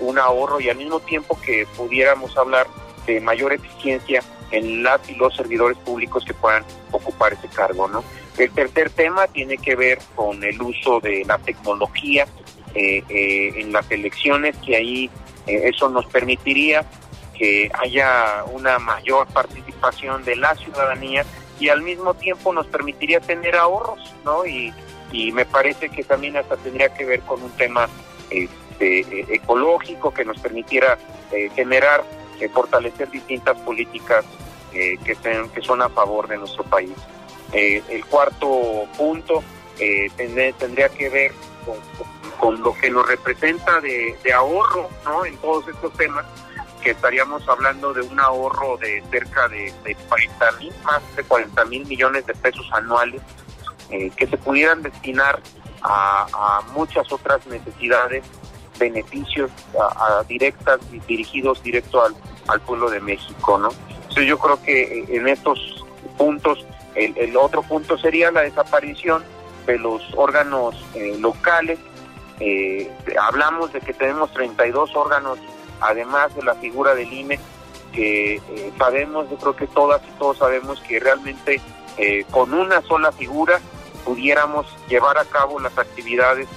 un 0.00 0.18
ahorro 0.18 0.60
y 0.60 0.70
al 0.70 0.76
mismo 0.76 1.00
tiempo 1.00 1.38
que 1.40 1.66
pudiéramos 1.76 2.36
hablar 2.36 2.66
de 3.06 3.20
mayor 3.20 3.52
eficiencia 3.52 4.22
en 4.50 4.82
las 4.82 5.08
y 5.08 5.14
los 5.14 5.34
servidores 5.34 5.76
públicos 5.78 6.24
que 6.24 6.34
puedan 6.34 6.64
ocupar 6.90 7.32
ese 7.32 7.48
cargo, 7.48 7.88
¿no? 7.88 8.04
El 8.38 8.50
tercer 8.50 8.90
tema 8.90 9.26
tiene 9.28 9.58
que 9.58 9.76
ver 9.76 9.98
con 10.14 10.42
el 10.42 10.60
uso 10.60 11.00
de 11.00 11.24
la 11.24 11.38
tecnología 11.38 12.26
eh, 12.74 13.02
eh, 13.08 13.52
en 13.56 13.72
las 13.72 13.90
elecciones, 13.90 14.56
que 14.64 14.76
ahí 14.76 15.10
eh, 15.46 15.70
eso 15.72 15.88
nos 15.88 16.06
permitiría 16.06 16.84
que 17.36 17.70
haya 17.74 18.44
una 18.52 18.78
mayor 18.78 19.26
participación 19.28 20.24
de 20.24 20.36
la 20.36 20.54
ciudadanía 20.54 21.24
y 21.58 21.68
al 21.68 21.82
mismo 21.82 22.14
tiempo 22.14 22.52
nos 22.52 22.66
permitiría 22.66 23.20
tener 23.20 23.56
ahorros, 23.56 23.98
¿no? 24.24 24.46
Y, 24.46 24.72
y 25.12 25.32
me 25.32 25.44
parece 25.44 25.88
que 25.88 26.02
también 26.02 26.36
hasta 26.36 26.56
tendría 26.56 26.92
que 26.94 27.04
ver 27.04 27.20
con 27.20 27.42
un 27.42 27.50
tema 27.52 27.88
este, 28.78 29.34
ecológico 29.34 30.12
que 30.12 30.24
nos 30.24 30.38
permitiera 30.38 30.98
generar 31.54 32.04
fortalecer 32.48 33.10
distintas 33.10 33.56
políticas 33.60 34.24
eh, 34.72 34.98
que, 35.04 35.14
sean, 35.14 35.48
que 35.50 35.62
son 35.62 35.82
a 35.82 35.88
favor 35.88 36.28
de 36.28 36.36
nuestro 36.36 36.64
país. 36.64 36.92
Eh, 37.52 37.82
el 37.88 38.04
cuarto 38.06 38.86
punto 38.96 39.42
eh, 39.78 40.10
tendría, 40.16 40.88
que 40.88 41.08
ver 41.08 41.32
con, 42.38 42.60
lo 42.60 42.74
que 42.74 42.90
nos 42.90 43.06
representa 43.06 43.80
de, 43.80 44.16
ahorro 44.32 44.88
¿no? 45.04 45.24
en 45.24 45.36
todos 45.38 45.68
estos 45.68 45.92
temas, 45.94 46.24
que 46.82 46.90
estaríamos 46.90 47.48
hablando 47.48 47.94
de 47.94 48.02
un 48.02 48.20
ahorro 48.20 48.76
de 48.76 49.02
cerca 49.10 49.48
de, 49.48 49.72
de 49.84 49.94
40 49.94 50.52
mil, 50.58 50.72
más 50.82 51.16
de 51.16 51.22
40 51.22 51.64
mil 51.66 51.86
millones 51.86 52.26
de 52.26 52.34
pesos 52.34 52.68
anuales, 52.72 53.22
que 53.88 54.26
se 54.26 54.36
pudieran 54.38 54.82
destinar 54.82 55.40
a, 55.82 56.60
muchas 56.72 57.10
otras 57.12 57.46
necesidades 57.46 58.24
beneficios 58.78 59.50
a, 59.78 60.22
directas 60.28 60.80
y 60.92 60.98
dirigidos 61.00 61.62
directo 61.62 62.02
al, 62.02 62.14
al 62.48 62.60
pueblo 62.60 62.90
de 62.90 63.00
México, 63.00 63.58
¿no? 63.58 63.70
Entonces 64.14 64.30
yo 64.30 64.38
creo 64.38 64.62
que 64.62 64.82
eh, 64.82 65.04
en 65.08 65.26
estos 65.26 65.84
puntos, 66.16 66.64
el, 66.94 67.36
otro 67.36 67.62
punto 67.62 67.98
sería 67.98 68.30
la 68.30 68.42
desaparición 68.42 69.24
de 69.66 69.76
los 69.76 70.02
órganos 70.14 70.76
eh, 70.94 71.16
locales. 71.18 71.80
Eh, 72.38 72.88
hablamos 73.20 73.72
de 73.72 73.80
que 73.80 73.92
tenemos 73.92 74.32
32 74.32 74.94
órganos, 74.94 75.40
además 75.80 76.32
de 76.36 76.44
la 76.44 76.54
figura 76.54 76.94
del 76.94 77.12
INE, 77.12 77.40
que 77.92 78.40
sabemos, 78.78 79.28
yo 79.30 79.36
creo 79.36 79.56
que 79.56 79.66
todas 79.66 80.00
y 80.04 80.18
todos 80.18 80.38
sabemos 80.38 80.80
que 80.82 81.00
realmente 81.00 81.60
con 82.30 82.54
una 82.54 82.82
sola 82.82 83.10
figura 83.10 83.60
pudiéramos 84.04 84.66
llevar 84.88 85.18
a 85.18 85.24
cabo 85.24 85.58
las 85.58 85.76
actividades 85.78 86.48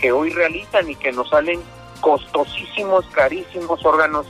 que 0.00 0.12
hoy 0.12 0.30
realizan 0.30 0.88
y 0.88 0.94
que 0.94 1.12
nos 1.12 1.28
salen 1.30 1.60
costosísimos, 2.00 3.04
carísimos 3.06 3.84
órganos, 3.84 4.26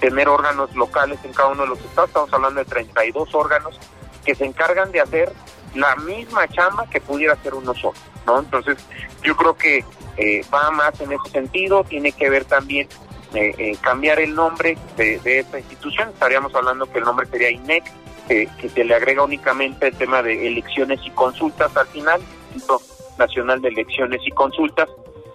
tener 0.00 0.28
órganos 0.28 0.74
locales 0.74 1.18
en 1.24 1.32
cada 1.32 1.50
uno 1.50 1.62
de 1.62 1.68
los 1.68 1.80
estados, 1.80 2.10
estamos 2.10 2.32
hablando 2.32 2.60
de 2.60 2.66
32 2.66 3.34
órganos 3.34 3.78
que 4.24 4.34
se 4.34 4.44
encargan 4.44 4.92
de 4.92 5.00
hacer 5.00 5.32
la 5.74 5.96
misma 5.96 6.46
chamba 6.48 6.86
que 6.88 7.00
pudiera 7.00 7.34
hacer 7.34 7.54
uno 7.54 7.74
solo, 7.74 7.94
¿no? 8.26 8.38
Entonces, 8.38 8.78
yo 9.22 9.36
creo 9.36 9.56
que 9.56 9.84
eh, 10.16 10.44
va 10.52 10.70
más 10.70 11.00
en 11.00 11.12
ese 11.12 11.30
sentido, 11.30 11.84
tiene 11.84 12.12
que 12.12 12.28
ver 12.28 12.44
también 12.44 12.88
eh, 13.34 13.54
eh, 13.56 13.76
cambiar 13.80 14.20
el 14.20 14.34
nombre 14.34 14.76
de, 14.96 15.20
esta 15.24 15.58
institución, 15.58 16.10
estaríamos 16.10 16.54
hablando 16.54 16.90
que 16.90 16.98
el 16.98 17.04
nombre 17.04 17.26
sería 17.26 17.50
INEC, 17.50 17.84
que 18.28 18.70
se 18.72 18.84
le 18.84 18.94
agrega 18.94 19.22
únicamente 19.24 19.88
el 19.88 19.96
tema 19.96 20.22
de 20.22 20.46
elecciones 20.46 21.00
y 21.04 21.10
consultas 21.10 21.76
al 21.76 21.86
final, 21.88 22.22
Instituto 22.54 22.82
Nacional 23.18 23.60
de 23.60 23.68
Elecciones 23.68 24.20
y 24.24 24.30
Consultas, 24.30 24.88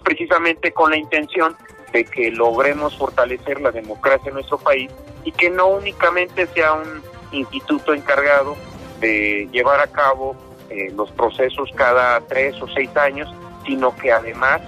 precisamente 0.08 0.72
con 0.72 0.90
la 0.90 0.96
intención 0.96 1.54
de 1.92 2.06
que 2.06 2.30
logremos 2.30 2.96
fortalecer 2.96 3.60
la 3.60 3.70
democracia 3.70 4.28
en 4.28 4.34
nuestro 4.34 4.56
país 4.56 4.90
y 5.22 5.32
que 5.32 5.50
no 5.50 5.66
únicamente 5.66 6.46
sea 6.46 6.72
un 6.72 7.02
instituto 7.30 7.92
encargado 7.92 8.56
de 9.00 9.50
llevar 9.52 9.80
a 9.80 9.86
cabo 9.86 10.34
eh, 10.70 10.90
los 10.96 11.10
procesos 11.10 11.70
cada 11.74 12.22
tres 12.22 12.54
o 12.62 12.68
seis 12.68 12.88
años, 12.96 13.28
sino 13.66 13.94
que 13.96 14.10
además 14.10 14.62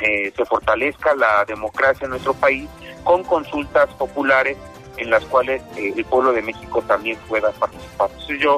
eh, 0.00 0.32
se 0.34 0.44
fortalezca 0.46 1.14
la 1.14 1.44
democracia 1.44 2.06
en 2.06 2.12
nuestro 2.12 2.32
país 2.32 2.70
con 3.04 3.24
consultas 3.24 3.90
populares 3.98 4.56
en 4.96 5.10
las 5.10 5.26
cuales 5.26 5.60
eh, 5.76 5.92
el 5.94 6.06
pueblo 6.06 6.32
de 6.32 6.40
México 6.40 6.82
también 6.86 7.18
pueda 7.28 7.50
participar. 7.52 8.08
Entonces 8.12 8.40
yo 8.40 8.56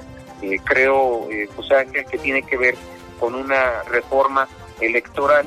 creo, 0.65 1.27
José 1.57 1.75
Ángel, 1.75 2.07
que 2.07 2.17
tiene 2.17 2.43
que 2.45 2.57
ver 2.57 2.77
con 3.19 3.35
una 3.35 3.83
reforma 3.91 4.47
electoral 4.81 5.45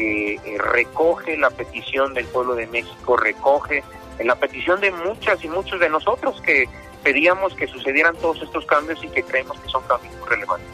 que 0.00 0.58
recoge 0.58 1.36
la 1.36 1.50
petición 1.50 2.14
del 2.14 2.26
pueblo 2.26 2.54
de 2.54 2.66
México, 2.66 3.16
recoge 3.16 3.82
la 4.24 4.36
petición 4.36 4.80
de 4.80 4.90
muchas 4.90 5.42
y 5.44 5.48
muchos 5.48 5.80
de 5.80 5.88
nosotros 5.88 6.40
que 6.42 6.68
pedíamos 7.02 7.54
que 7.54 7.66
sucedieran 7.66 8.14
todos 8.16 8.42
estos 8.42 8.64
cambios 8.66 9.02
y 9.02 9.08
que 9.08 9.22
creemos 9.22 9.58
que 9.60 9.68
son 9.68 9.82
cambios 9.84 10.14
relevantes. 10.28 10.68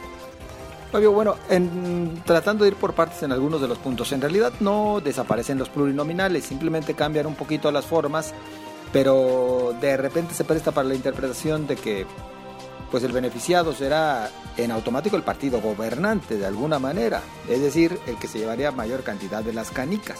Fabio, 0.90 1.12
bueno, 1.12 1.36
en, 1.48 2.22
tratando 2.24 2.64
de 2.64 2.70
ir 2.70 2.76
por 2.76 2.94
partes 2.94 3.22
en 3.22 3.32
algunos 3.32 3.60
de 3.60 3.68
los 3.68 3.78
puntos, 3.78 4.12
en 4.12 4.20
realidad 4.20 4.52
no 4.60 5.00
desaparecen 5.02 5.58
los 5.58 5.68
plurinominales, 5.68 6.44
simplemente 6.44 6.94
cambian 6.94 7.26
un 7.26 7.34
poquito 7.34 7.70
las 7.70 7.84
formas, 7.84 8.32
pero 8.92 9.74
de 9.80 9.96
repente 9.96 10.34
se 10.34 10.44
presta 10.44 10.72
para 10.72 10.88
la 10.88 10.94
interpretación 10.94 11.66
de 11.66 11.76
que 11.76 12.06
pues 12.90 13.02
el 13.04 13.12
beneficiado 13.12 13.72
será 13.72 14.30
en 14.56 14.70
automático 14.70 15.16
el 15.16 15.22
partido 15.22 15.60
gobernante 15.60 16.36
de 16.36 16.46
alguna 16.46 16.78
manera, 16.78 17.22
es 17.48 17.60
decir, 17.60 17.98
el 18.06 18.18
que 18.18 18.28
se 18.28 18.38
llevaría 18.38 18.70
mayor 18.70 19.02
cantidad 19.02 19.42
de 19.42 19.52
las 19.52 19.70
canicas 19.70 20.18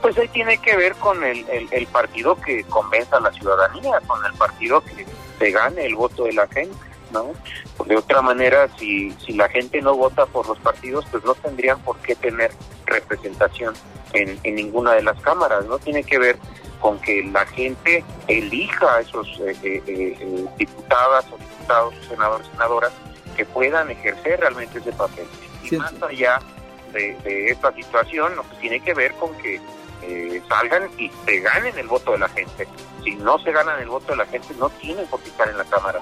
pues 0.00 0.16
ahí 0.18 0.28
tiene 0.28 0.58
que 0.58 0.76
ver 0.76 0.94
con 0.94 1.22
el, 1.24 1.86
partido 1.92 2.36
que 2.36 2.64
convenza 2.64 3.16
a 3.16 3.20
la 3.20 3.32
ciudadanía, 3.32 4.00
con 4.06 4.24
el 4.24 4.32
partido 4.34 4.80
que 4.82 5.06
se 5.38 5.50
gane 5.50 5.84
el 5.84 5.94
voto 5.94 6.24
de 6.24 6.32
la 6.32 6.46
gente, 6.46 6.76
¿no? 7.12 7.32
de 7.84 7.96
otra 7.96 8.20
manera, 8.20 8.68
si, 8.78 9.10
si 9.12 9.32
la 9.32 9.48
gente 9.48 9.80
no 9.80 9.94
vota 9.94 10.26
por 10.26 10.46
los 10.46 10.58
partidos, 10.58 11.04
pues 11.10 11.24
no 11.24 11.34
tendrían 11.34 11.80
por 11.80 11.96
qué 11.98 12.14
tener 12.14 12.50
representación 12.86 13.74
en, 14.12 14.38
en 14.42 14.54
ninguna 14.54 14.92
de 14.92 15.02
las 15.02 15.18
cámaras, 15.20 15.64
¿no? 15.64 15.78
Tiene 15.78 16.04
que 16.04 16.18
ver 16.18 16.38
con 16.80 16.98
que 17.00 17.22
la 17.24 17.44
gente 17.46 18.04
elija 18.26 18.96
a 18.96 19.00
esos 19.00 19.26
eh, 19.40 19.56
eh, 19.62 19.82
eh, 19.86 20.46
diputadas 20.56 21.26
o 21.32 21.38
diputados, 21.38 21.94
senadores, 22.08 22.46
senadoras, 22.48 22.92
que 23.36 23.44
puedan 23.44 23.90
ejercer 23.90 24.40
realmente 24.40 24.78
ese 24.78 24.92
papel. 24.92 25.26
Y 25.62 25.76
más 25.76 25.94
allá 26.02 26.40
de, 26.92 27.16
de, 27.24 27.50
esta 27.50 27.72
situación, 27.72 28.36
lo 28.36 28.42
que 28.48 28.56
tiene 28.56 28.80
que 28.80 28.94
ver 28.94 29.12
con 29.14 29.36
que 29.38 29.60
eh, 30.02 30.40
salgan 30.48 30.88
y 30.96 31.10
se 31.26 31.40
ganen 31.40 31.76
el 31.78 31.88
voto 31.88 32.12
de 32.12 32.18
la 32.18 32.28
gente. 32.28 32.68
Si 33.04 33.14
no 33.16 33.38
se 33.38 33.52
ganan 33.52 33.80
el 33.80 33.88
voto 33.88 34.12
de 34.12 34.16
la 34.16 34.26
gente, 34.26 34.54
no 34.58 34.70
tienen 34.70 35.06
por 35.06 35.20
qué 35.20 35.30
estar 35.30 35.48
en 35.48 35.58
la 35.58 35.64
Cámara. 35.64 36.00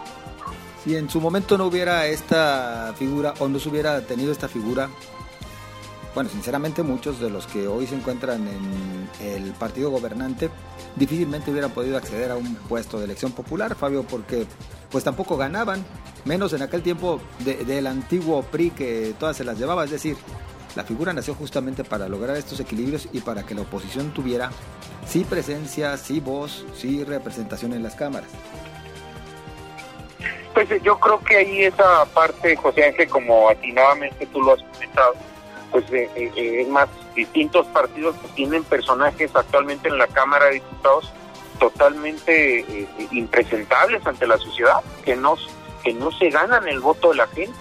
Si 0.85 0.97
en 0.97 1.09
su 1.09 1.21
momento 1.21 1.57
no 1.57 1.67
hubiera 1.67 2.07
esta 2.07 2.95
figura 2.97 3.35
o 3.39 3.49
no 3.49 3.59
se 3.59 3.69
hubiera 3.69 4.01
tenido 4.03 4.33
esta 4.33 4.49
figura, 4.49 4.89
bueno, 6.17 6.31
sinceramente 6.31 6.83
muchos 6.83 7.21
de 7.21 7.29
los 7.29 7.47
que 7.47 7.69
hoy 7.69 7.87
se 7.87 7.95
encuentran 7.95 8.49
en 8.49 9.07
el 9.21 9.53
partido 9.53 9.91
gobernante 9.91 10.49
difícilmente 10.97 11.51
hubieran 11.51 11.73
podido 11.73 11.99
acceder 11.99 12.31
a 12.31 12.37
un 12.37 12.55
puesto 12.55 12.99
de 12.99 13.05
elección 13.05 13.33
popular, 13.33 13.75
Fabio, 13.75 14.03
porque 14.03 14.47
pues 14.91 15.05
tampoco 15.05 15.37
ganaban, 15.37 15.85
menos 16.25 16.55
en 16.55 16.63
aquel 16.63 16.81
tiempo 16.81 17.21
del 17.41 17.87
antiguo 17.87 18.43
PRI 18.45 18.71
que 18.71 19.15
todas 19.19 19.37
se 19.37 19.45
las 19.45 19.59
llevaba, 19.59 19.85
es 19.85 19.91
decir, 19.91 20.17
la 20.75 20.85
figura 20.85 21.13
nació 21.13 21.35
justamente 21.35 21.85
para 21.85 22.09
lograr 22.09 22.35
estos 22.39 22.61
equilibrios 22.61 23.11
y 23.13 23.21
para 23.21 23.43
que 23.43 23.55
la 23.55 23.61
oposición 23.61 24.11
tuviera 24.15 24.51
sí 25.07 25.23
presencia, 25.23 25.99
sí 25.99 26.21
voz, 26.21 26.65
sí 26.75 27.05
representación 27.05 27.75
en 27.75 27.83
las 27.83 27.95
cámaras. 27.95 28.31
Pues 30.55 30.67
yo 30.83 30.99
creo 30.99 31.21
que 31.21 31.37
ahí 31.37 31.65
esa 31.65 32.07
parte, 32.15 32.57
José 32.57 32.87
Ángel, 32.87 33.07
como 33.07 33.51
atinadamente 33.51 34.25
tú 34.29 34.41
lo 34.41 34.55
has 34.55 34.63
comentado, 34.63 35.13
pues 35.71 35.85
eh, 35.93 36.11
eh, 36.15 36.61
es 36.63 36.69
más, 36.69 36.89
distintos 37.15 37.67
partidos 37.69 38.15
que 38.17 38.29
tienen 38.29 38.65
personajes 38.65 39.31
actualmente 39.35 39.89
en 39.89 39.99
la 39.99 40.07
Cámara 40.07 40.47
de 40.47 40.55
Diputados 40.55 41.13
totalmente 41.59 42.87
impresentables 43.13 44.07
ante 44.07 44.27
la 44.27 44.37
sociedad, 44.37 44.83
que 45.05 45.17
no, 45.17 45.37
que 45.83 45.95
no 45.95 46.13
se 46.13 46.29
ganan 46.29 46.69
el 46.69 46.81
voto 46.81 47.11
de 47.11 47.17
la 47.17 47.27
gente. 47.29 47.55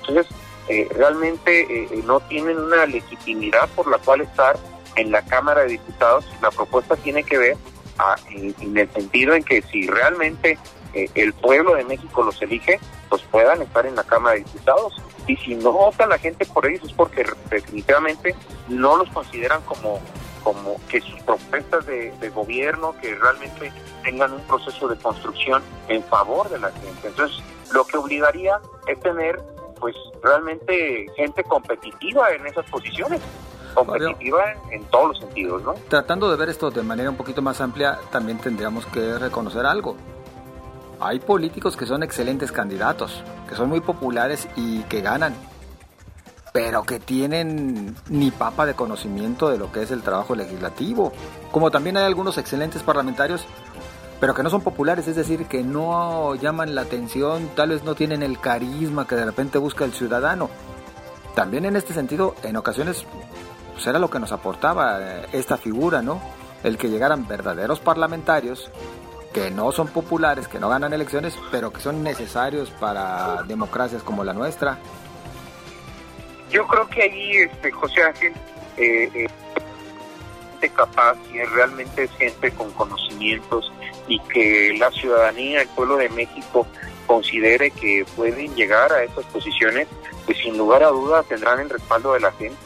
Entonces, 0.00 0.26
eh, 0.70 0.86
realmente 0.94 1.62
eh, 1.62 1.88
eh, 1.90 2.02
no 2.06 2.20
tienen 2.20 2.56
una 2.56 2.86
legitimidad 2.86 3.68
por 3.70 3.90
la 3.90 3.98
cual 3.98 4.20
estar 4.20 4.56
en 4.94 5.10
la 5.10 5.20
Cámara 5.22 5.62
de 5.62 5.70
Diputados. 5.70 6.24
La 6.40 6.52
propuesta 6.52 6.94
tiene 6.94 7.24
que 7.24 7.38
ver 7.38 7.56
en, 8.30 8.78
el 8.78 8.88
sentido 8.92 9.34
en 9.34 9.42
que 9.42 9.62
si 9.62 9.88
realmente 9.88 10.58
el 10.94 11.32
pueblo 11.34 11.74
de 11.74 11.84
México 11.84 12.22
los 12.22 12.40
elige, 12.42 12.80
pues 13.08 13.22
puedan 13.22 13.62
estar 13.62 13.86
en 13.86 13.96
la 13.96 14.04
Cámara 14.04 14.34
de 14.34 14.44
Diputados. 14.44 14.94
Y 15.26 15.36
si 15.36 15.54
no 15.54 15.72
vota 15.72 16.06
la 16.06 16.18
gente 16.18 16.44
por 16.46 16.66
ellos 16.66 16.84
es 16.84 16.92
porque 16.92 17.24
definitivamente 17.50 18.34
no 18.68 18.96
los 18.96 19.08
consideran 19.10 19.60
como 19.62 20.00
como 20.42 20.80
que 20.88 21.00
sus 21.00 21.20
propuestas 21.22 21.86
de, 21.86 22.30
gobierno 22.34 22.94
que 23.00 23.14
realmente 23.14 23.72
tengan 24.02 24.32
un 24.32 24.40
proceso 24.42 24.88
de 24.88 24.96
construcción 24.96 25.62
en 25.88 26.02
favor 26.04 26.48
de 26.48 26.58
la 26.58 26.70
gente. 26.70 27.08
Entonces, 27.08 27.42
lo 27.72 27.84
que 27.84 27.98
obligaría 27.98 28.58
es 28.86 28.98
tener 29.00 29.40
pues 29.78 29.94
realmente 30.22 31.06
gente 31.16 31.42
competitiva 31.44 32.30
en 32.32 32.46
esas 32.46 32.68
posiciones 32.70 33.20
competitiva 33.74 34.52
en, 34.70 34.84
todos 34.86 35.08
los 35.10 35.18
sentidos, 35.20 35.62
¿no? 35.62 35.74
Tratando 35.88 36.30
de 36.30 36.36
ver 36.36 36.48
esto 36.48 36.70
de 36.70 36.82
manera 36.82 37.08
un 37.08 37.16
poquito 37.16 37.40
más 37.40 37.60
amplia, 37.60 37.98
también 38.10 38.38
tendríamos 38.38 38.84
que 38.86 39.16
reconocer 39.18 39.64
algo. 39.64 39.96
Hay 41.00 41.18
políticos 41.18 41.76
que 41.76 41.86
son 41.86 42.02
excelentes 42.02 42.52
candidatos, 42.52 43.22
que 43.48 43.54
son 43.54 43.68
muy 43.68 43.80
populares 43.80 44.48
y 44.56 44.80
que 44.82 45.00
ganan, 45.00 45.34
pero 46.52 46.82
que 46.82 47.00
tienen 47.00 47.96
ni 48.08 48.30
papa 48.30 48.66
de 48.66 48.74
conocimiento 48.74 49.48
de 49.48 49.58
lo 49.58 49.72
que 49.72 49.82
es 49.82 49.90
el 49.90 50.02
trabajo 50.02 50.34
legislativo. 50.34 51.12
Como 51.52 51.70
también 51.70 51.96
hay 51.96 52.04
algunos 52.04 52.36
excelentes 52.38 52.82
parlamentarios 52.82 53.46
pero 54.20 54.34
que 54.34 54.42
no 54.42 54.50
son 54.50 54.60
populares, 54.60 55.08
es 55.08 55.16
decir, 55.16 55.46
que 55.46 55.64
no 55.64 56.34
llaman 56.34 56.74
la 56.74 56.82
atención, 56.82 57.48
tal 57.56 57.70
vez 57.70 57.84
no 57.84 57.94
tienen 57.94 58.22
el 58.22 58.38
carisma 58.38 59.06
que 59.06 59.14
de 59.14 59.24
repente 59.24 59.56
busca 59.56 59.86
el 59.86 59.94
ciudadano. 59.94 60.50
También 61.34 61.64
en 61.64 61.74
este 61.74 61.94
sentido, 61.94 62.34
en 62.42 62.56
ocasiones, 62.56 63.06
pues 63.72 63.86
era 63.86 63.98
lo 63.98 64.10
que 64.10 64.20
nos 64.20 64.30
aportaba 64.30 64.98
eh, 65.00 65.26
esta 65.32 65.56
figura, 65.56 66.02
¿no? 66.02 66.20
El 66.62 66.76
que 66.76 66.90
llegaran 66.90 67.26
verdaderos 67.26 67.80
parlamentarios 67.80 68.70
que 69.32 69.50
no 69.50 69.72
son 69.72 69.88
populares, 69.88 70.48
que 70.48 70.58
no 70.58 70.68
ganan 70.68 70.92
elecciones, 70.92 71.38
pero 71.50 71.72
que 71.72 71.80
son 71.80 72.02
necesarios 72.02 72.70
para 72.70 73.42
democracias 73.44 74.02
como 74.02 74.24
la 74.24 74.32
nuestra. 74.32 74.78
Yo 76.50 76.66
creo 76.66 76.88
que 76.88 77.02
ahí, 77.02 77.36
este, 77.36 77.70
José 77.70 78.02
Ángel, 78.02 78.32
eh, 78.76 79.10
eh 79.14 79.28
capaz 80.68 81.16
y 81.32 81.42
realmente 81.42 82.04
es 82.04 82.10
gente 82.12 82.50
con 82.50 82.70
conocimientos 82.72 83.72
y 84.08 84.18
que 84.20 84.74
la 84.78 84.90
ciudadanía, 84.90 85.62
el 85.62 85.68
pueblo 85.68 85.96
de 85.96 86.08
México 86.10 86.66
considere 87.06 87.70
que 87.70 88.04
pueden 88.16 88.54
llegar 88.54 88.92
a 88.92 89.02
estas 89.02 89.24
posiciones, 89.26 89.88
pues 90.26 90.38
sin 90.38 90.58
lugar 90.58 90.82
a 90.82 90.88
dudas 90.88 91.26
tendrán 91.26 91.60
el 91.60 91.70
respaldo 91.70 92.12
de 92.12 92.20
la 92.20 92.32
gente. 92.32 92.56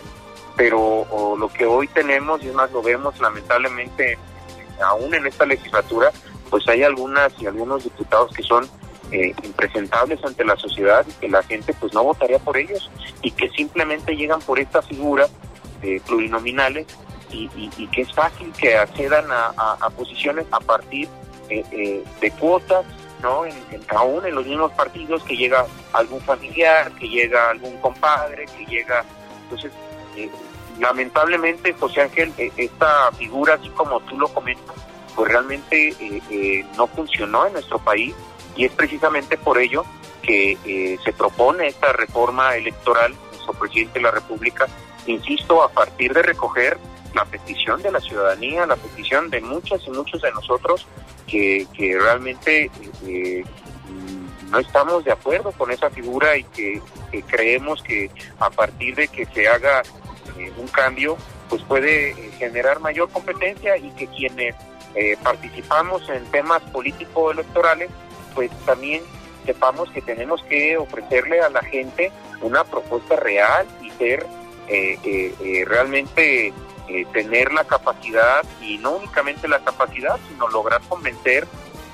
Pero 0.57 1.37
lo 1.39 1.49
que 1.49 1.67
hoy 1.67 1.89
tenemos, 1.89 2.43
y 2.43 2.49
es 2.49 2.55
más 2.55 2.71
lo 2.73 2.83
vemos 2.83 3.19
lamentablemente 3.21 4.19
aún 4.85 5.15
en 5.15 5.27
esta 5.27 5.47
legislatura, 5.47 6.11
pues 6.55 6.69
hay 6.69 6.85
algunas 6.85 7.33
y 7.43 7.47
algunos 7.47 7.83
diputados 7.83 8.33
que 8.33 8.45
son 8.45 8.65
eh, 9.11 9.35
impresentables 9.43 10.25
ante 10.25 10.45
la 10.45 10.55
sociedad 10.55 11.05
y 11.05 11.13
que 11.15 11.29
la 11.29 11.43
gente 11.43 11.75
pues 11.75 11.93
no 11.93 12.05
votaría 12.05 12.39
por 12.39 12.57
ellos 12.57 12.89
y 13.23 13.33
que 13.33 13.49
simplemente 13.51 14.15
llegan 14.15 14.39
por 14.41 14.61
esta 14.61 14.81
figura 14.81 15.27
plurinominales 16.07 16.87
y, 17.33 17.89
que 17.89 18.03
es 18.03 18.13
fácil 18.15 18.53
que 18.53 18.77
accedan 18.77 19.25
a, 19.31 19.91
posiciones 19.97 20.47
a 20.53 20.61
partir 20.61 21.09
eh, 21.51 21.65
eh, 21.73 22.05
de 22.21 22.31
cuotas, 22.31 22.87
¿no? 23.21 23.45
En, 23.45 23.55
aún 23.89 24.25
en 24.25 24.37
los 24.37 24.47
mismos 24.47 24.71
partidos 24.75 25.25
que 25.25 25.37
llega 25.37 25.67
algún 25.93 26.21
familiar, 26.21 26.93
que 26.93 27.09
llega 27.09 27.51
algún 27.51 27.77
compadre, 27.79 28.47
que 28.57 28.65
llega... 28.67 29.05
Entonces, 29.43 29.73
eh, 30.17 30.31
lamentablemente, 30.79 31.73
José 31.73 32.03
Ángel, 32.03 32.33
esta 32.57 33.11
figura, 33.19 33.55
así 33.55 33.69
como 33.71 33.99
tú 34.03 34.17
lo 34.21 34.29
comentas, 34.29 34.77
pues 35.15 35.31
realmente 35.31 35.95
eh, 36.01 36.67
no 36.77 36.87
funcionó 36.87 37.47
en 37.47 37.55
nuestro 37.55 37.79
país 37.79 38.15
y 38.57 38.65
es 38.65 38.73
precisamente 38.73 39.37
por 39.37 39.59
ello 39.59 39.85
que 40.23 40.99
se 41.05 41.13
propone 41.13 41.67
esta 41.67 41.93
reforma 41.93 42.57
electoral, 42.57 43.15
nuestro 43.31 43.53
presidente 43.53 43.99
de 43.99 44.05
la 44.05 44.11
República, 44.11 44.67
insisto, 45.07 45.63
a 45.63 45.69
partir 45.69 46.15
de 46.15 46.23
recoger 46.23 46.79
la 47.15 47.27
petición 47.27 47.83
de 47.83 47.93
la 47.93 48.01
ciudadanía, 48.01 48.65
la 48.65 48.77
petición 48.77 49.29
de 49.29 49.43
muchas 49.43 49.87
y 49.87 49.91
muchos 49.91 50.23
de 50.23 50.33
nosotros 50.33 50.87
que, 51.27 51.67
que 51.77 51.99
realmente 51.99 52.71
eh, 53.07 53.45
no 54.51 54.59
estamos 54.59 55.05
de 55.05 55.13
acuerdo 55.13 55.53
con 55.53 55.71
esa 55.71 55.91
figura 55.91 56.37
y 56.37 56.45
que, 56.45 56.81
creemos 57.27 57.83
que 57.83 58.11
a 58.41 58.51
partir 58.51 58.95
de 58.97 59.09
que 59.09 59.25
se 59.27 59.49
haga 59.49 59.83
eh, 60.39 60.53
un 60.57 60.67
cambio, 60.69 61.17
pues 61.49 61.63
puede 61.63 62.11
eh, 62.11 62.31
generar 62.39 62.81
mayor 62.81 63.09
competencia 63.11 63.77
y 63.77 63.91
que 63.91 64.07
quienes 64.09 64.55
participamos 65.23 66.09
en 66.09 66.25
temas 66.27 66.63
político-electorales, 66.71 67.91
pues 68.35 68.51
también 68.65 69.03
sepamos 69.45 69.91
que 69.91 70.01
tenemos 70.01 70.43
que 70.45 70.77
ofrecerle 70.77 71.41
a 71.41 71.51
la 71.51 71.63
gente 71.63 72.13
una 72.43 72.63
propuesta 72.65 73.17
real 73.17 73.67
y 73.83 73.91
ser 73.91 74.27
realmente 75.67 76.53
eh, 76.87 77.07
tener 77.15 77.51
la 77.55 77.65
capacidad 77.65 78.45
y 78.61 78.77
no 78.77 78.97
únicamente 78.97 79.49
la 79.49 79.59
capacidad, 79.61 80.19
sino 80.29 80.49
lograr 80.49 80.83
convencer 80.87 81.47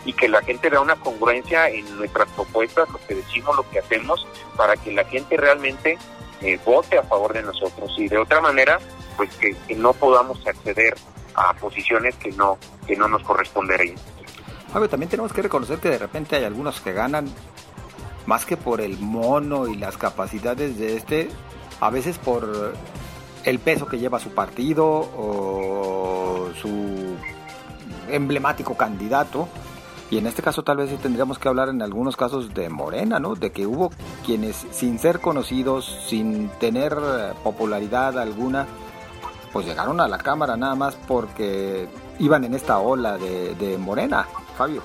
y 0.04 0.12
que 0.12 0.28
la 0.28 0.42
gente 0.42 0.69
vea 0.69 0.80
una 0.80 0.97
congruencia 0.97 1.69
en 1.69 1.97
nuestras 1.97 2.28
propuestas, 2.30 2.88
lo 2.88 2.99
que 3.07 3.14
decimos, 3.14 3.54
lo 3.54 3.71
que 3.71 3.78
hacemos, 3.78 4.26
para 4.57 4.76
que 4.76 4.90
la 4.90 5.04
gente 5.04 5.37
realmente 5.37 5.97
eh, 6.40 6.59
vote 6.64 6.99
a 6.99 7.04
favor 7.04 7.33
de 7.33 7.42
nosotros. 7.42 7.95
Y 7.99 8.09
de 8.09 8.19
otra 8.19 8.40
manera, 8.40 8.80
pues 9.16 9.30
que, 9.37 9.54
no 9.76 9.92
podamos 9.92 10.45
acceder 10.45 10.97
a 11.35 11.55
posiciones 11.55 12.17
que 12.17 12.33
no 12.33 12.59
que 12.87 12.97
no 12.97 13.09
nos 13.09 13.23
corresponderían. 13.23 13.97
También 14.89 15.11
tenemos 15.11 15.33
que 15.33 15.43
reconocer 15.43 15.79
que 15.79 15.91
de 15.91 15.99
repente 15.99 16.37
hay 16.37 16.45
algunos 16.45 16.81
que 16.81 16.93
ganan 16.93 17.29
más 18.27 18.47
que 18.47 18.57
por 18.57 18.81
el 18.81 18.99
mono 18.99 19.67
y 19.67 19.77
las 19.77 19.97
capacidades 19.97 20.79
de 20.79 20.97
este, 20.97 21.29
a 21.81 21.91
veces 21.91 22.19
por 22.19 22.75
el 23.45 23.59
peso 23.59 23.87
que 23.87 23.99
lleva 23.99 24.21
su 24.21 24.31
partido 24.31 24.87
o 24.87 26.51
su 26.61 27.17
emblemático 28.09 28.77
candidato. 28.77 29.49
Y 30.11 30.19
en 30.19 30.27
este 30.27 30.43
caso 30.43 30.63
tal 30.65 30.79
vez 30.79 30.97
tendríamos 31.01 31.39
que 31.39 31.49
hablar 31.49 31.69
en 31.69 31.83
algunos 31.83 32.17
casos 32.17 32.53
de 32.53 32.69
Morena, 32.69 33.21
¿no? 33.21 33.37
De 33.37 33.53
que 33.53 33.67
hubo 33.67 33.91
quienes 34.27 34.67
sin 34.73 34.99
ser 34.99 35.21
conocidos, 35.21 36.05
sin 36.09 36.49
tener 36.59 36.97
popularidad 37.45 38.19
alguna, 38.19 38.67
pues 39.52 39.66
llegaron 39.66 40.00
a 40.00 40.09
la 40.09 40.19
Cámara 40.19 40.57
nada 40.57 40.75
más 40.75 40.97
porque 40.97 41.88
iban 42.19 42.45
en 42.45 42.54
esta 42.54 42.78
ola 42.78 43.19
de, 43.19 43.76
Morena, 43.78 44.26
Fabio. 44.57 44.83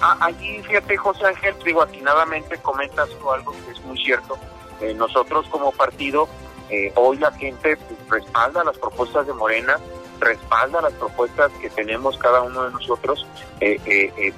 Ah, 0.00 0.16
allí, 0.20 0.62
fíjate, 0.62 0.96
José 0.96 1.26
Ángel, 1.26 1.54
digo, 1.64 1.82
atinadamente 1.82 2.56
comentas 2.58 3.08
algo 3.32 3.52
que 3.52 3.72
es 3.72 3.80
muy 3.84 3.98
cierto. 4.02 4.36
Eh, 4.80 4.94
nosotros 4.94 5.46
como 5.48 5.70
partido 5.70 6.28
eh, 6.72 6.90
hoy 6.94 7.18
la 7.18 7.30
gente 7.32 7.76
respalda 8.08 8.64
las 8.64 8.78
propuestas 8.78 9.26
de 9.26 9.34
Morena, 9.34 9.76
respalda 10.20 10.80
las 10.80 10.94
propuestas 10.94 11.52
que 11.60 11.68
tenemos 11.68 12.16
cada 12.16 12.40
uno 12.40 12.64
de 12.64 12.70
nosotros 12.70 13.26
eh, 13.60 13.78
eh, 13.84 14.32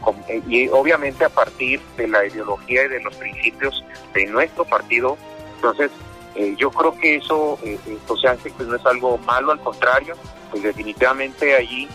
y 0.48 0.68
obviamente 0.68 1.24
a 1.24 1.28
partir 1.28 1.80
de 1.96 2.08
la 2.08 2.26
ideología 2.26 2.86
y 2.86 2.88
de 2.88 3.00
los 3.02 3.14
principios 3.14 3.84
de 4.14 4.26
nuestro 4.26 4.64
partido. 4.64 5.16
Entonces, 5.54 5.92
yo 6.56 6.70
creo 6.70 6.96
que 6.98 7.16
eso, 7.16 7.58
José 8.08 8.28
Ángel, 8.28 8.52
pues 8.56 8.68
no 8.68 8.76
es 8.76 8.86
algo 8.86 9.18
malo, 9.18 9.52
al 9.52 9.60
contrario, 9.60 10.14
pues 10.50 10.62
definitivamente 10.62 11.54
allí 11.54 11.88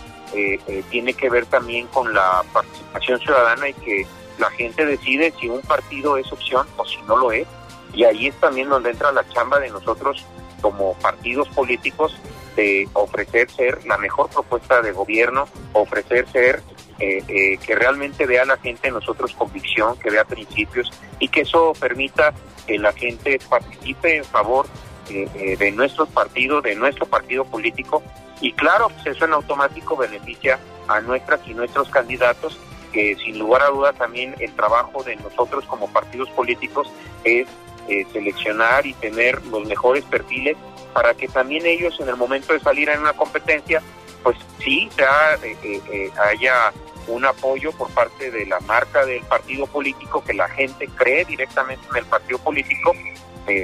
tiene 0.90 1.14
que 1.14 1.28
ver 1.28 1.46
también 1.46 1.86
con 1.88 2.14
la 2.14 2.42
participación 2.52 3.18
ciudadana 3.20 3.68
y 3.68 3.74
que 3.74 4.06
la 4.38 4.50
gente 4.50 4.86
decide 4.86 5.34
si 5.38 5.48
un 5.48 5.60
partido 5.60 6.16
es 6.16 6.32
opción 6.32 6.66
o 6.76 6.84
si 6.86 6.96
no 7.02 7.16
lo 7.16 7.32
es. 7.32 7.46
Y 7.92 8.04
ahí 8.04 8.28
es 8.28 8.34
también 8.36 8.68
donde 8.68 8.90
entra 8.90 9.12
la 9.12 9.28
chamba 9.28 9.58
de 9.58 9.68
nosotros 9.68 10.24
como 10.60 10.94
partidos 10.94 11.48
políticos 11.48 12.16
de 12.56 12.88
ofrecer 12.92 13.50
ser 13.50 13.84
la 13.86 13.98
mejor 13.98 14.30
propuesta 14.30 14.80
de 14.80 14.92
gobierno, 14.92 15.48
ofrecer 15.72 16.28
ser 16.28 16.62
eh, 17.00 17.22
eh, 17.28 17.58
que 17.58 17.74
realmente 17.74 18.26
vea 18.26 18.44
la 18.44 18.56
gente 18.58 18.88
en 18.88 18.94
nosotros 18.94 19.34
convicción, 19.34 19.98
que 19.98 20.10
vea 20.10 20.24
principios 20.24 20.90
y 21.18 21.28
que 21.28 21.42
eso 21.42 21.72
permita 21.78 22.34
que 22.66 22.78
la 22.78 22.92
gente 22.92 23.38
participe 23.48 24.16
en 24.16 24.24
favor 24.24 24.66
eh, 25.08 25.56
de 25.58 25.72
nuestros 25.72 26.08
partidos, 26.10 26.62
de 26.62 26.74
nuestro 26.74 27.06
partido 27.06 27.44
político. 27.44 28.02
Y 28.40 28.52
claro, 28.52 28.88
pues 28.88 29.16
eso 29.16 29.24
en 29.24 29.32
automático 29.32 29.96
beneficia 29.96 30.58
a 30.88 31.00
nuestras 31.00 31.40
y 31.46 31.54
nuestros 31.54 31.88
candidatos 31.90 32.58
que 32.92 33.16
sin 33.16 33.38
lugar 33.38 33.62
a 33.62 33.68
dudas 33.68 33.94
también 33.96 34.34
el 34.40 34.52
trabajo 34.54 35.02
de 35.02 35.16
nosotros 35.16 35.64
como 35.66 35.88
partidos 35.92 36.28
políticos 36.30 36.90
es 37.24 37.46
eh, 37.88 38.06
seleccionar 38.12 38.86
y 38.86 38.94
tener 38.94 39.44
los 39.46 39.66
mejores 39.66 40.04
perfiles 40.04 40.56
para 40.92 41.14
que 41.14 41.28
también 41.28 41.66
ellos 41.66 41.98
en 42.00 42.08
el 42.08 42.16
momento 42.16 42.52
de 42.52 42.60
salir 42.60 42.88
en 42.88 43.00
una 43.00 43.12
competencia, 43.12 43.82
pues 44.22 44.36
sí, 44.58 44.88
sea, 44.94 45.34
eh, 45.42 45.56
eh, 45.64 46.10
haya 46.28 46.72
un 47.10 47.24
apoyo 47.24 47.72
por 47.72 47.90
parte 47.90 48.30
de 48.30 48.46
la 48.46 48.60
marca 48.60 49.04
del 49.04 49.22
partido 49.24 49.66
político, 49.66 50.22
que 50.24 50.34
la 50.34 50.48
gente 50.48 50.88
cree 50.88 51.24
directamente 51.24 51.86
en 51.90 51.96
el 51.96 52.04
partido 52.04 52.38
político, 52.38 52.94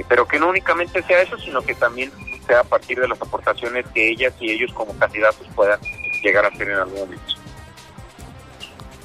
pero 0.07 0.27
que 0.27 0.39
no 0.39 0.49
únicamente 0.49 1.01
sea 1.03 1.21
eso, 1.21 1.37
sino 1.37 1.61
que 1.61 1.73
también 1.75 2.11
sea 2.45 2.61
a 2.61 2.63
partir 2.63 2.99
de 2.99 3.07
las 3.07 3.21
aportaciones 3.21 3.85
que 3.93 4.09
ellas 4.09 4.33
y 4.39 4.51
ellos 4.51 4.71
como 4.73 4.93
candidatos 4.97 5.47
puedan 5.55 5.79
llegar 6.23 6.45
a 6.45 6.47
hacer 6.49 6.69
en 6.69 6.77
algún 6.77 6.99
momento. 6.99 7.33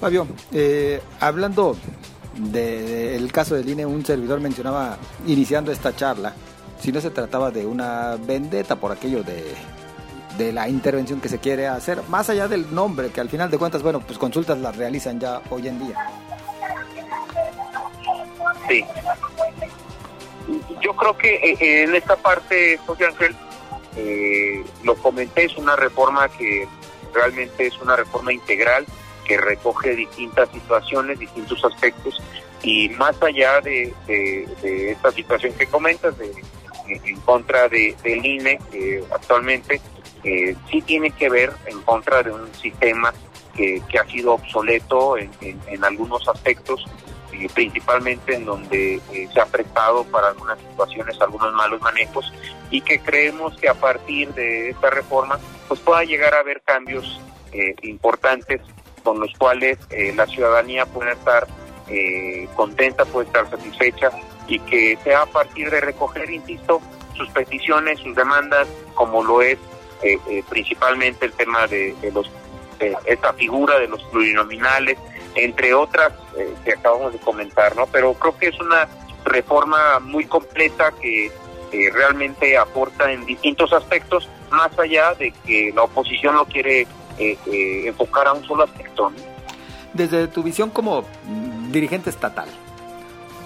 Fabio, 0.01 0.27
hablando 1.21 1.77
del 2.35 3.31
caso 3.31 3.55
del 3.55 3.69
INE, 3.69 3.87
un 3.87 4.05
servidor 4.05 4.41
mencionaba, 4.41 4.99
iniciando 5.27 5.71
esta 5.71 5.95
charla, 5.95 6.35
si 6.81 6.91
no 6.91 7.01
se 7.01 7.11
trataba 7.11 7.51
de 7.51 7.65
una 7.65 8.17
vendetta 8.17 8.77
por 8.77 8.91
aquello 8.91 9.23
de, 9.23 9.55
de 10.37 10.53
la 10.53 10.69
intervención 10.69 11.21
que 11.21 11.29
se 11.29 11.39
quiere 11.39 11.67
hacer, 11.67 12.03
más 12.09 12.31
allá 12.31 12.49
del 12.49 12.75
nombre, 12.75 13.11
que 13.11 13.21
al 13.21 13.29
final 13.29 13.51
de 13.51 13.59
cuentas, 13.59 13.83
bueno, 13.83 14.01
pues 14.01 14.19
consultas 14.19 14.59
las 14.59 14.77
realizan 14.77 15.21
ya 15.21 15.41
hoy 15.51 15.69
en 15.69 15.79
día. 15.79 15.97
Sí. 18.69 18.85
Yo 20.81 20.95
creo 20.97 21.17
que 21.17 21.35
eh, 21.35 21.83
en 21.85 21.95
esta 21.95 22.17
parte, 22.17 22.79
José 22.87 23.07
Ángel, 23.07 23.37
eh, 23.97 24.65
lo 24.83 24.95
comenté, 24.97 25.45
es 25.45 25.57
una 25.57 25.77
reforma 25.77 26.29
que 26.29 26.67
realmente 27.13 27.67
es 27.67 27.79
una 27.81 27.97
reforma 27.97 28.33
integral 28.33 28.87
que 29.25 29.37
recoge 29.37 29.95
distintas 29.95 30.49
situaciones, 30.51 31.19
distintos 31.19 31.65
aspectos, 31.65 32.21
y 32.63 32.89
más 32.91 33.21
allá 33.23 33.61
de, 33.61 33.95
esta 34.09 35.11
situación 35.13 35.53
que 35.55 35.67
comentas, 35.67 36.17
de, 36.19 36.33
en 36.89 37.21
contra 37.21 37.69
de, 37.69 37.95
del 38.03 38.25
INE, 38.25 38.59
que 38.71 39.05
actualmente 39.13 39.81
eh, 40.25 40.57
sí 40.71 40.83
tiene 40.83 41.11
que 41.11 41.29
ver 41.29 41.53
en 41.67 41.81
contra 41.83 42.23
de 42.23 42.31
un 42.31 42.53
sistema 42.55 43.13
que, 43.55 43.83
ha 43.99 44.07
sido 44.07 44.35
obsoleto 44.35 45.17
en, 45.19 45.85
algunos 45.85 46.27
aspectos, 46.29 46.85
y 47.33 47.49
principalmente 47.49 48.35
en 48.35 48.45
donde 48.45 49.01
eh, 49.13 49.29
se 49.33 49.41
ha 49.41 49.47
prestado 49.47 50.05
para 50.05 50.29
algunas 50.29 50.59
situaciones 50.59 51.21
algunos 51.21 51.53
malos 51.55 51.81
manejos 51.81 52.31
y 52.71 52.83
que 52.83 53.01
creemos 53.01 53.57
que 53.59 53.69
a 53.69 53.75
partir 53.75 54.33
de 54.35 54.71
esta 54.71 54.91
reforma 54.91 55.41
pues 55.67 55.81
pueda 55.81 56.05
llegar 56.05 56.35
a 56.35 56.41
haber 56.41 56.61
cambios 56.63 57.21
eh, 57.53 57.75
importantes 57.83 58.61
con 59.03 59.21
los 59.21 59.33
cuales 59.35 59.79
eh, 59.91 60.13
la 60.15 60.27
ciudadanía 60.27 60.87
pueda 60.87 61.13
estar 61.13 61.47
eh, 61.89 62.49
contenta, 62.55 63.05
puede 63.05 63.27
estar 63.27 63.49
satisfecha 63.51 64.11
y 64.49 64.59
que 64.61 64.99
sea 65.05 65.23
a 65.23 65.27
partir 65.27 65.71
de 65.71 65.81
recoger, 65.81 66.31
insisto, 66.31 66.81
sus 67.15 67.29
peticiones, 67.31 67.99
sus 68.01 68.15
demandas, 68.17 68.67
como 68.95 69.23
lo 69.23 69.43
es 69.43 69.59
eh, 70.03 70.45
principalmente 70.49 71.27
el 71.27 71.33
tema 71.33 71.67
de, 71.67 71.95
los 72.13 72.31
esta 73.07 73.33
figura 73.35 73.79
de 73.79 73.87
los 73.87 74.03
plurinominales, 74.05 74.99
entre 75.37 75.73
otras 75.73 76.13
que 76.65 76.73
acabamos 76.73 77.13
de 77.13 77.21
comentar, 77.21 77.77
¿no? 77.77 77.87
Pero 77.87 78.13
creo 78.15 78.37
que 78.37 78.49
es 78.49 78.59
una 78.59 78.89
reforma 79.25 80.01
muy 80.01 80.25
completa 80.25 80.93
que 81.01 81.31
realmente 81.93 82.59
aporta 82.59 83.13
en 83.13 83.25
distintos 83.25 83.73
aspectos, 83.73 84.29
más 84.51 84.77
allá 84.77 85.15
de 85.15 85.31
que 85.47 85.73
la 85.73 85.85
oposición 85.85 86.35
lo 86.35 86.45
quiere 86.45 86.89
eh, 87.19 87.39
eh, 87.47 87.87
enfocar 87.87 88.27
a 88.27 88.33
un 88.33 88.45
solo 88.45 88.65
aspecto. 88.65 89.13
Desde 89.93 90.29
tu 90.29 90.43
visión 90.43 90.71
como 90.71 91.05
dirigente 91.71 92.09
estatal, 92.09 92.49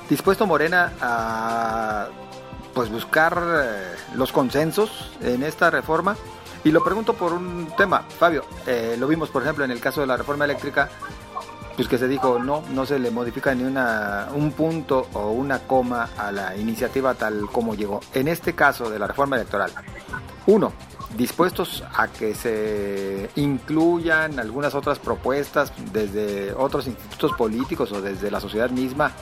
dispuesto 0.08 0.46
Morena 0.46 0.92
a 1.00 2.06
pues 2.74 2.90
buscar 2.90 3.36
eh, 3.36 3.96
los 4.14 4.30
consensos 4.30 5.12
en 5.20 5.42
esta 5.42 5.70
reforma 5.70 6.16
y 6.66 6.72
lo 6.72 6.82
pregunto 6.82 7.14
por 7.14 7.32
un 7.32 7.68
tema, 7.76 8.02
Fabio, 8.18 8.44
lo 8.98 9.06
vimos 9.06 9.28
por 9.28 9.40
ejemplo 9.40 9.64
en 9.64 9.70
el 9.70 9.78
caso 9.78 10.00
de 10.00 10.08
la 10.08 10.16
reforma 10.16 10.46
eléctrica, 10.46 10.90
pues 11.76 11.86
que 11.86 11.96
se 11.96 12.08
dijo 12.08 12.40
no, 12.40 12.64
no 12.72 12.84
se 12.84 12.98
le 12.98 13.12
modifica 13.12 13.54
ni 13.54 13.62
una, 13.62 14.30
un 14.34 14.50
punto 14.50 15.06
o 15.12 15.30
una 15.30 15.60
coma 15.60 16.08
a 16.18 16.32
la 16.32 16.56
iniciativa 16.56 17.14
tal 17.14 17.46
como 17.52 17.76
llegó. 17.76 18.00
En 18.12 18.26
este 18.26 18.54
caso 18.54 18.90
de 18.90 18.98
la 18.98 19.06
reforma 19.06 19.36
electoral, 19.36 19.70
uno, 20.46 20.72
dispuestos 21.16 21.84
a 21.94 22.08
que 22.08 22.34
se 22.34 23.30
incluyan 23.36 24.40
algunas 24.40 24.74
otras 24.74 24.98
propuestas 24.98 25.72
desde 25.92 26.52
otros 26.52 26.88
institutos 26.88 27.30
políticos 27.36 27.92
o 27.92 28.00
desde 28.00 28.28
la 28.28 28.40
sociedad 28.40 28.70
misma 28.70 29.12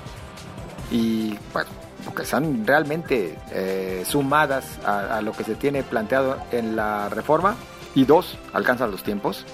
y 0.91 1.39
bueno, 1.53 1.69
que 2.13 2.25
sean 2.25 2.67
realmente 2.67 3.37
eh, 3.53 4.03
sumadas 4.07 4.79
a, 4.85 5.21
lo 5.23 5.33
que 5.33 5.45
se 5.45 5.55
tiene 5.55 5.83
planteado 5.83 6.39
en 6.53 6.77
la 6.77 7.09
reforma 7.09 7.57
y 7.95 8.05
dos, 8.05 8.39
alcanzan 8.53 8.91
los 8.91 9.03
tiempos. 9.03 9.47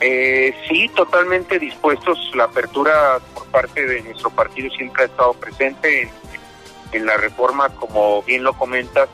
Eh, 0.00 0.54
sí, 0.68 0.88
totalmente 0.94 1.58
dispuestos. 1.58 2.30
La 2.34 2.44
apertura 2.44 3.18
por 3.34 3.46
parte 3.46 3.86
de 3.86 4.02
nuestro 4.02 4.30
partido 4.30 4.70
siempre 4.70 5.04
ha 5.04 5.06
estado 5.06 5.32
presente 5.34 6.10
en, 6.92 7.04
la 7.04 7.16
reforma, 7.16 7.68
como 7.70 8.22
bien 8.22 8.44
lo 8.44 8.54
comentas, 8.54 9.08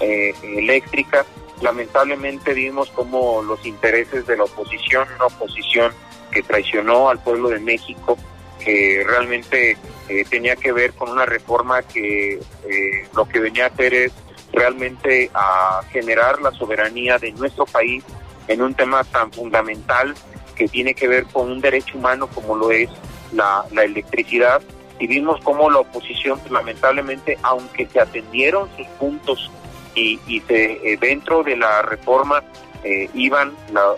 eh, 0.00 0.34
eléctrica. 0.42 1.24
Lamentablemente 1.60 2.52
vimos 2.52 2.90
como 2.90 3.42
los 3.42 3.64
intereses 3.64 4.26
de 4.26 4.36
la 4.36 4.44
oposición, 4.44 5.08
una 5.16 5.26
oposición 5.26 5.92
que 6.30 6.42
traicionó 6.42 7.08
al 7.08 7.20
pueblo 7.20 7.48
de 7.48 7.60
México, 7.60 8.18
que 8.58 9.04
realmente 9.06 9.76
eh, 10.08 10.24
tenía 10.28 10.56
que 10.56 10.72
ver 10.72 10.92
con 10.92 11.10
una 11.10 11.26
reforma 11.26 11.82
que 11.82 12.34
eh, 12.34 13.08
lo 13.14 13.26
que 13.26 13.40
venía 13.40 13.64
a 13.64 13.68
hacer 13.68 13.94
es 13.94 14.12
realmente 14.52 15.30
a 15.34 15.82
generar 15.90 16.40
la 16.40 16.52
soberanía 16.52 17.18
de 17.18 17.32
nuestro 17.32 17.66
país 17.66 18.04
en 18.48 18.62
un 18.62 18.74
tema 18.74 19.02
tan 19.04 19.32
fundamental 19.32 20.14
que 20.54 20.68
tiene 20.68 20.94
que 20.94 21.08
ver 21.08 21.24
con 21.24 21.50
un 21.50 21.60
derecho 21.60 21.98
humano 21.98 22.28
como 22.28 22.54
lo 22.54 22.70
es 22.70 22.88
la, 23.32 23.64
electricidad. 23.82 24.62
Y 24.98 25.08
vimos 25.08 25.40
cómo 25.42 25.68
la 25.70 25.80
oposición, 25.80 26.40
lamentablemente, 26.50 27.36
aunque 27.42 27.86
se 27.86 27.98
atendieron 27.98 28.68
sus 28.76 28.86
puntos 28.98 29.50
y, 29.94 30.20
y 30.28 30.40
se, 30.42 30.92
eh, 30.92 30.96
dentro 31.00 31.42
de 31.42 31.56
la 31.56 31.82
reforma 31.82 32.44
eh, 32.84 33.08
iban 33.14 33.52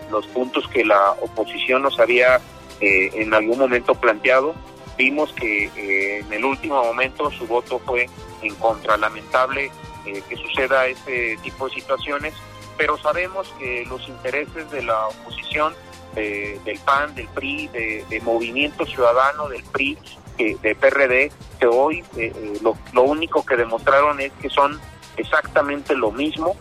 los 0.09 0.25
puntos 0.27 0.67
que 0.69 0.85
la 0.85 1.11
oposición 1.21 1.83
nos 1.83 1.99
había 1.99 2.39
eh, 2.79 3.11
en 3.15 3.33
algún 3.33 3.59
momento 3.59 3.93
planteado, 3.95 4.55
vimos 4.97 5.31
que 5.33 6.19
en 6.19 6.33
el 6.33 6.43
último 6.43 6.83
momento 6.83 7.31
su 7.31 7.45
voto 7.47 7.79
fue 7.79 8.09
en 8.41 8.55
contra. 8.55 8.97
Lamentable 8.97 9.71
que 10.03 10.37
suceda 10.37 10.87
ese 10.87 11.37
tipo 11.43 11.67
de 11.67 11.75
situaciones, 11.75 12.33
pero 12.77 12.97
sabemos 12.97 13.53
que 13.59 13.85
los 13.85 14.07
intereses 14.07 14.71
de 14.71 14.83
la 14.83 15.07
oposición, 15.07 15.73
del 16.15 16.79
PAN, 16.85 17.13
del 17.13 17.27
PRI, 17.27 17.67
de, 17.67 18.21
Movimiento 18.23 18.85
Ciudadano, 18.85 19.49
del 19.49 19.63
PRI, 19.63 19.97
de 20.37 20.75
PRD, 20.75 21.31
que 21.59 21.67
hoy 21.67 22.03
eh, 22.15 22.31
eh, 22.35 22.59
lo, 22.61 23.01
único 23.01 23.45
que 23.45 23.55
demostraron 23.55 24.19
es 24.19 24.31
que 24.41 24.49
son 24.49 24.79
exactamente 25.17 25.95
lo 25.95 26.11
mismo, 26.11 26.55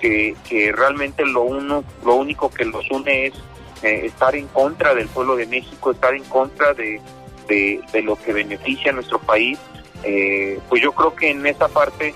que, 0.00 0.36
que 0.48 0.72
realmente 0.72 1.24
lo, 1.24 1.42
uno, 1.42 1.84
lo 2.04 2.14
único 2.14 2.50
que 2.50 2.64
los 2.64 2.90
une 2.90 3.26
es 3.26 3.34
eh, 3.82 4.06
estar 4.06 4.34
en 4.34 4.48
contra 4.48 4.94
del 4.94 5.08
pueblo 5.08 5.36
de 5.36 5.46
México, 5.46 5.92
estar 5.92 6.14
en 6.14 6.24
contra 6.24 6.74
de, 6.74 7.00
de, 7.48 7.82
lo 8.02 8.16
que 8.16 8.32
beneficia 8.32 8.90
a 8.90 8.94
nuestro 8.94 9.18
país. 9.18 9.58
pues 10.68 10.82
yo 10.82 10.92
creo 10.92 11.14
que 11.14 11.30
en 11.30 11.46
esa 11.46 11.68
parte 11.68 12.14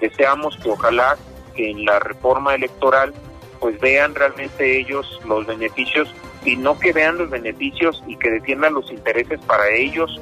deseamos 0.00 0.56
que 0.56 0.70
ojalá 0.70 1.16
que 1.54 1.70
en 1.70 1.84
la 1.84 1.98
reforma 1.98 2.54
electoral 2.54 3.12
pues 3.58 3.78
vean 3.80 4.14
realmente 4.14 4.78
ellos 4.78 5.20
los 5.26 5.46
beneficios 5.46 6.08
y 6.44 6.56
no 6.56 6.78
que 6.78 6.92
vean 6.92 7.18
los 7.18 7.30
beneficios 7.30 8.02
y 8.06 8.16
que 8.16 8.30
defiendan 8.30 8.74
los 8.74 8.90
intereses 8.90 9.38
para 9.46 9.68
ellos 9.70 10.20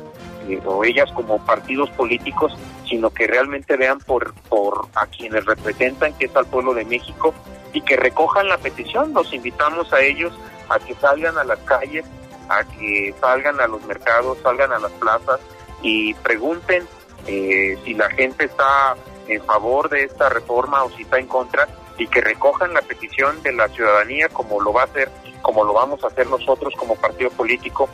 eh, 0.48 0.60
o 0.64 0.84
ellas 0.84 1.10
como 1.12 1.38
partidos 1.44 1.90
políticos, 1.90 2.52
sino 2.88 3.10
que 3.10 3.26
realmente 3.26 3.76
vean 3.76 3.98
por, 3.98 4.34
por 4.48 4.88
a 4.94 5.06
quienes 5.06 5.44
representan, 5.44 6.14
que 6.14 6.24
es 6.24 6.34
al 6.34 6.46
pueblo 6.46 6.72
de 6.74 6.84
México, 6.86 7.34
y 7.74 7.82
que 7.82 7.96
recojan 7.96 8.48
la 8.48 8.56
petición. 8.56 9.12
Los 9.12 9.32
invitamos 9.34 9.92
a 9.92 10.00
ellos 10.00 10.32
a 10.70 10.78
que 10.78 10.94
salgan 10.94 11.36
a 11.36 11.44
las 11.44 11.58
calles, 11.60 12.04
a 12.48 12.64
que 12.64 13.14
salgan 13.20 13.60
a 13.60 13.66
los 13.66 13.84
mercados, 13.84 14.38
salgan 14.42 14.72
a 14.72 14.78
las 14.78 14.92
plazas 14.92 15.40
y 15.82 16.14
pregunten 16.14 16.86
eh, 17.26 17.78
si 17.84 17.94
la 17.94 18.10
gente 18.10 18.44
está 18.44 18.96
en 19.26 19.42
favor 19.44 19.88
de 19.88 20.04
esta 20.04 20.28
reforma 20.28 20.84
o 20.84 20.90
si 20.90 21.02
está 21.02 21.18
en 21.18 21.26
contra 21.26 21.68
y 21.98 22.06
que 22.06 22.20
recojan 22.20 22.72
la 22.72 22.82
petición 22.82 23.42
de 23.42 23.52
la 23.52 23.68
ciudadanía 23.68 24.28
como 24.28 24.60
lo 24.60 24.72
va 24.72 24.82
a 24.82 24.84
hacer, 24.84 25.10
como 25.42 25.64
lo 25.64 25.72
vamos 25.72 26.02
a 26.04 26.06
hacer 26.06 26.26
nosotros 26.28 26.74
como 26.76 26.94
partido 26.96 27.30
político. 27.30 27.88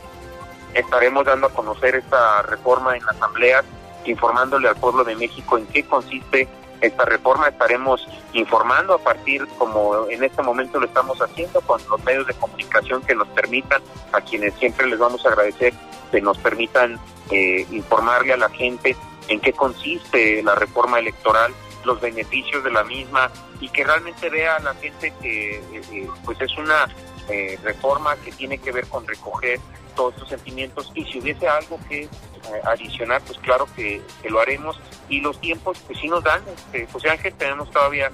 Estaremos 0.73 1.25
dando 1.25 1.47
a 1.47 1.53
conocer 1.53 1.95
esta 1.95 2.41
reforma 2.43 2.95
en 2.95 3.05
la 3.05 3.11
asamblea, 3.11 3.63
informándole 4.05 4.69
al 4.69 4.75
pueblo 4.75 5.03
de 5.03 5.15
México 5.15 5.57
en 5.57 5.65
qué 5.67 5.83
consiste 5.85 6.47
esta 6.81 7.05
reforma. 7.05 7.47
Estaremos 7.47 8.07
informando 8.33 8.93
a 8.93 8.97
partir, 8.97 9.47
como 9.57 10.07
en 10.09 10.23
este 10.23 10.41
momento 10.41 10.79
lo 10.79 10.85
estamos 10.85 11.21
haciendo, 11.21 11.61
con 11.61 11.81
los 11.89 12.03
medios 12.03 12.27
de 12.27 12.33
comunicación 12.33 13.01
que 13.01 13.15
nos 13.15 13.27
permitan, 13.29 13.81
a 14.11 14.21
quienes 14.21 14.53
siempre 14.55 14.87
les 14.87 14.99
vamos 14.99 15.25
a 15.25 15.29
agradecer 15.29 15.73
que 16.11 16.21
nos 16.21 16.37
permitan 16.37 16.99
eh, 17.31 17.65
informarle 17.71 18.33
a 18.33 18.37
la 18.37 18.49
gente 18.49 18.95
en 19.27 19.39
qué 19.39 19.53
consiste 19.53 20.43
la 20.43 20.55
reforma 20.55 20.99
electoral, 20.99 21.53
los 21.83 21.99
beneficios 22.01 22.63
de 22.63 22.71
la 22.71 22.83
misma 22.83 23.31
y 23.59 23.69
que 23.69 23.83
realmente 23.83 24.29
vea 24.29 24.55
a 24.55 24.59
la 24.59 24.73
gente 24.75 25.13
que 25.21 25.57
eh, 25.57 25.81
eh, 25.91 26.07
pues 26.23 26.39
es 26.41 26.57
una 26.57 26.87
eh, 27.29 27.57
reforma 27.63 28.15
que 28.17 28.31
tiene 28.31 28.57
que 28.57 28.71
ver 28.71 28.87
con 28.87 29.07
recoger 29.07 29.59
todos 29.95 30.13
estos 30.13 30.29
sentimientos 30.29 30.91
y 30.93 31.05
si 31.05 31.19
hubiese 31.19 31.47
algo 31.47 31.79
que 31.87 32.09
adicionar, 32.65 33.21
pues 33.25 33.39
claro 33.39 33.67
que, 33.75 34.01
lo 34.29 34.39
haremos 34.39 34.79
y 35.09 35.19
los 35.19 35.39
tiempos 35.39 35.79
pues 35.87 35.97
sí 35.99 36.07
nos 36.07 36.23
dan, 36.23 36.41
este, 36.47 36.85
José 36.87 37.09
Ángel, 37.09 37.33
tenemos 37.33 37.71
todavía 37.71 38.11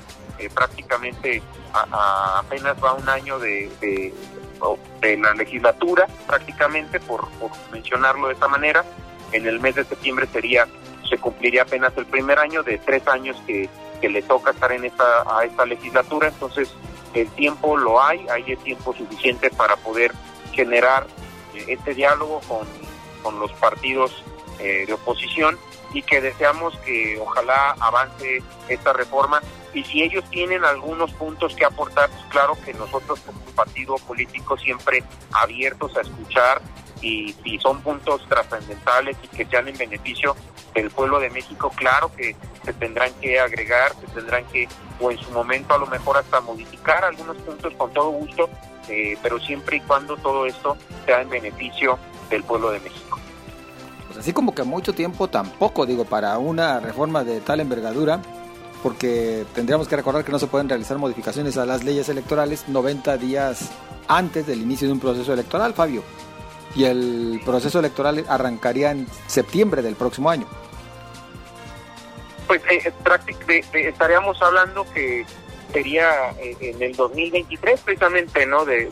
prácticamente 0.54 1.41
apenas 1.74 2.82
va 2.82 2.93
un 2.93 3.10
año 3.10 3.39
de, 3.39 3.69
de, 3.82 5.17
la 5.17 5.34
legislatura 5.34 6.08
prácticamente, 6.28 7.00
por, 7.00 7.28
por 7.32 7.52
mencionarlo 7.71 8.28
de 8.28 8.34
esta 8.36 8.47
manera, 8.47 8.86
en 9.34 9.47
el 9.47 9.60
mes 9.60 9.76
de 9.76 9.84
septiembre 9.84 10.28
sería 10.32 10.67
se 11.12 11.17
cumpliría 11.17 11.63
apenas 11.63 11.91
el 11.97 12.06
primer 12.06 12.39
año 12.39 12.63
de 12.63 12.78
tres 12.78 13.06
años 13.08 13.36
que, 13.45 13.69
le 14.02 14.24
toca 14.24 14.50
estar 14.50 14.71
en 14.71 14.84
esta, 14.84 15.04
a 15.28 15.43
esta 15.43 15.63
legislatura, 15.63 16.30
entonces 16.30 16.74
el 17.13 17.30
tiempo 17.32 17.78
lo 17.78 18.02
hay, 18.02 18.28
hay 18.30 18.52
el 18.52 18.58
tiempo 18.58 18.93
suficiente 18.93 19.50
para 19.50 19.76
poder 19.78 20.12
generar 20.54 21.08
eh, 21.56 21.65
este 21.67 21.93
diálogo 21.93 22.41
con, 22.47 22.67
con 23.24 23.39
los 23.39 23.52
partidos 23.54 24.24
eh, 24.60 24.86
de 24.86 24.93
oposición 24.93 25.58
y 25.93 26.04
que 26.04 26.21
deseamos 26.21 26.78
que 26.80 27.19
ojalá 27.19 27.76
avance 27.80 28.41
esta 28.69 28.93
reforma. 28.93 29.41
Y 29.74 29.84
si 29.84 30.04
ellos 30.04 30.24
tienen 30.30 30.63
algunos 30.65 31.12
puntos 31.13 31.56
que 31.56 31.65
aportar, 31.65 32.10
pues 32.10 32.26
claro 32.30 32.58
que 32.63 32.74
nosotros 32.74 33.19
como 33.21 33.39
partido 33.56 33.95
político 33.95 34.58
siempre 34.58 35.04
abiertos 35.32 35.95
a 35.97 36.02
escuchar 36.02 36.62
y 37.02 37.34
si 37.44 37.58
son 37.60 37.82
puntos 37.82 38.22
trascendentales 38.28 39.18
y 39.24 39.28
que 39.28 39.46
sean 39.46 39.68
en 39.68 39.78
beneficio 39.78 40.36
del 40.74 40.90
pueblo 40.90 41.20
de 41.20 41.30
México, 41.30 41.72
claro 41.76 42.12
que 42.16 42.36
se 42.64 42.74
tendrán 42.74 43.12
que 43.20 43.40
agregar, 43.40 43.94
se 44.00 44.08
tendrán 44.08 44.46
que, 44.46 44.68
o 45.00 45.12
en 45.12 45.18
su 45.18 45.32
momento 45.32 45.74
a 45.74 45.78
lo 45.78 45.88
mejor 45.88 46.18
hasta 46.18 46.42
modificar 46.42 47.04
algunos 47.04 47.38
puntos 47.38 47.74
con 47.74 47.92
todo 47.92 48.10
gusto, 48.12 48.50
eh, 48.88 49.18
pero 49.22 49.40
siempre 49.40 49.78
y 49.78 49.80
cuando 49.82 50.16
todo 50.18 50.46
esto 50.46 50.78
sea 51.06 51.22
en 51.22 51.30
beneficio 51.30 51.98
del 52.30 52.44
pueblo 52.44 52.72
de 52.72 52.80
México. 52.80 53.20
Pues 54.08 54.20
así 54.20 54.34
como 54.34 54.54
que 54.54 54.64
mucho 54.64 54.94
tiempo 54.94 55.28
tampoco, 55.28 55.86
digo, 55.86 56.06
para 56.06 56.38
una 56.38 56.80
reforma 56.80 57.24
de 57.24 57.42
tal 57.42 57.60
envergadura, 57.60 58.22
porque 58.84 59.46
tendríamos 59.54 59.88
que 59.88 59.96
recordar 59.96 60.24
que 60.24 60.32
no 60.32 60.40
se 60.40 60.48
pueden 60.48 60.68
realizar 60.70 60.98
modificaciones 60.98 61.58
a 61.58 61.66
las 61.66 61.84
leyes 61.84 62.10
electorales 62.10 62.68
90 62.68 63.18
días 63.18 63.72
antes 64.08 64.48
del 64.48 64.62
inicio 64.62 64.88
de 64.88 64.94
un 64.94 65.00
proceso 65.00 65.34
electoral, 65.34 65.74
Fabio. 65.74 66.04
Y 66.76 66.86
el 66.86 67.42
proceso 67.46 67.80
electoral 67.80 68.26
arrancaría 68.30 68.92
en 68.92 69.08
septiembre 69.28 69.82
del 69.82 69.96
próximo 69.96 70.30
año 70.30 70.48
pues 72.52 72.62
eh, 73.48 73.64
estaríamos 73.74 74.42
hablando 74.42 74.86
que 74.94 75.26
sería 75.72 76.32
eh, 76.38 76.58
en 76.60 76.82
el 76.82 76.94
2023 76.98 77.80
precisamente, 77.80 78.46
¿no? 78.46 78.66
De, 78.66 78.90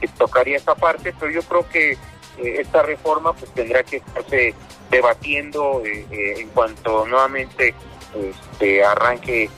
que 0.00 0.08
tocaría 0.18 0.58
esta 0.58 0.74
parte, 0.74 1.14
pero 1.18 1.32
yo 1.32 1.40
creo 1.42 1.66
que 1.70 1.92
eh, 1.92 1.96
esta 2.36 2.82
reforma 2.82 3.32
pues 3.32 3.50
tendrá 3.52 3.82
que 3.84 3.96
estarse 3.96 4.54
debatiendo 4.90 5.82
en 5.84 6.48
cuanto 6.50 7.06
nuevamente 7.06 7.74
este, 8.14 8.84
arranque 8.84 9.48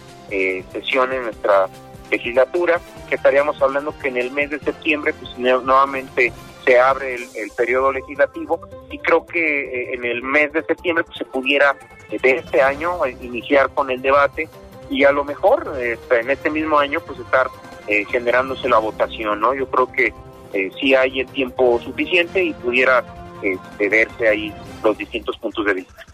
sesión 0.72 1.12
en 1.12 1.24
nuestra 1.24 1.68
legislatura, 2.10 2.80
que 3.08 3.16
estaríamos 3.16 3.60
hablando 3.60 3.92
que 3.98 4.08
en 4.08 4.18
el 4.18 4.30
mes 4.30 4.50
de 4.50 4.60
septiembre 4.60 5.12
pues 5.14 5.36
nuevamente 5.36 6.32
se 6.66 6.80
abre 6.80 7.14
el, 7.14 7.50
periodo 7.56 7.92
legislativo 7.92 8.60
y 8.90 8.98
creo 8.98 9.24
que 9.24 9.40
eh, 9.64 9.94
en 9.94 10.04
el 10.04 10.22
mes 10.22 10.52
de 10.52 10.64
septiembre 10.64 11.04
pues, 11.04 11.16
se 11.16 11.24
pudiera 11.24 11.76
eh, 12.10 12.18
de 12.20 12.32
este 12.32 12.60
año 12.60 13.04
eh, 13.06 13.16
iniciar 13.20 13.70
con 13.70 13.90
el 13.90 14.02
debate 14.02 14.48
y 14.90 15.04
a 15.04 15.12
lo 15.12 15.24
mejor 15.24 15.72
en 15.80 16.30
este 16.30 16.50
mismo 16.50 16.78
año 16.78 17.00
pues 17.04 17.18
estar 17.18 17.48
generándose 18.08 18.68
la 18.68 18.78
votación, 18.78 19.40
¿no? 19.40 19.52
Yo 19.52 19.68
creo 19.68 19.90
que 19.90 20.12
sí 20.80 20.94
hay 20.94 21.24
tiempo 21.26 21.80
suficiente 21.80 22.42
y 22.42 22.52
pudiera 22.52 23.04
verse 23.78 24.28
ahí 24.28 24.54
los 24.84 24.96
distintos 24.96 25.36
puntos 25.38 25.64
de 25.66 25.74
vista. 25.74 26.06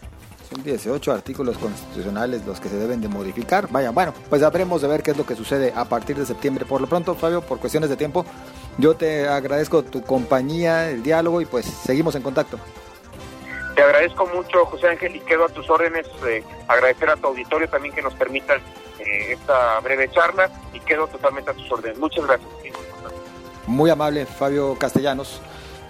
Son 0.53 0.63
18 0.63 1.11
artículos 1.11 1.57
constitucionales 1.57 2.45
los 2.45 2.59
que 2.59 2.69
se 2.69 2.77
deben 2.77 3.01
de 3.01 3.07
modificar. 3.07 3.67
Vaya, 3.71 3.89
bueno, 3.89 4.13
pues 4.29 4.43
habremos 4.43 4.81
de 4.81 4.87
ver 4.87 5.01
qué 5.01 5.11
es 5.11 5.17
lo 5.17 5.25
que 5.25 5.35
sucede 5.35 5.73
a 5.75 5.85
partir 5.85 6.15
de 6.15 6.25
septiembre. 6.25 6.65
Por 6.65 6.79
lo 6.79 6.87
pronto, 6.87 7.15
Fabio, 7.15 7.41
por 7.41 7.59
cuestiones 7.59 7.89
de 7.89 7.95
tiempo, 7.95 8.25
yo 8.77 8.95
te 8.95 9.27
agradezco 9.27 9.83
tu 9.83 10.03
compañía, 10.03 10.89
el 10.91 11.01
diálogo 11.01 11.41
y 11.41 11.45
pues 11.45 11.65
seguimos 11.65 12.13
en 12.15 12.21
contacto. 12.21 12.59
Te 13.75 13.81
agradezco 13.81 14.27
mucho, 14.27 14.65
José 14.65 14.89
Ángel, 14.89 15.15
y 15.15 15.19
quedo 15.21 15.45
a 15.45 15.49
tus 15.49 15.67
órdenes. 15.69 16.05
Eh, 16.27 16.43
agradecer 16.67 17.09
a 17.09 17.15
tu 17.15 17.27
auditorio 17.27 17.67
también 17.67 17.95
que 17.95 18.03
nos 18.03 18.13
permitan 18.13 18.59
eh, 18.99 19.33
esta 19.33 19.79
breve 19.79 20.09
charla 20.11 20.49
y 20.71 20.79
quedo 20.81 21.07
totalmente 21.07 21.49
a 21.49 21.53
tus 21.55 21.71
órdenes. 21.71 21.97
Muchas 21.97 22.25
gracias. 22.27 22.49
Muy 23.65 23.89
amable, 23.89 24.27
Fabio 24.27 24.77
Castellanos, 24.77 25.41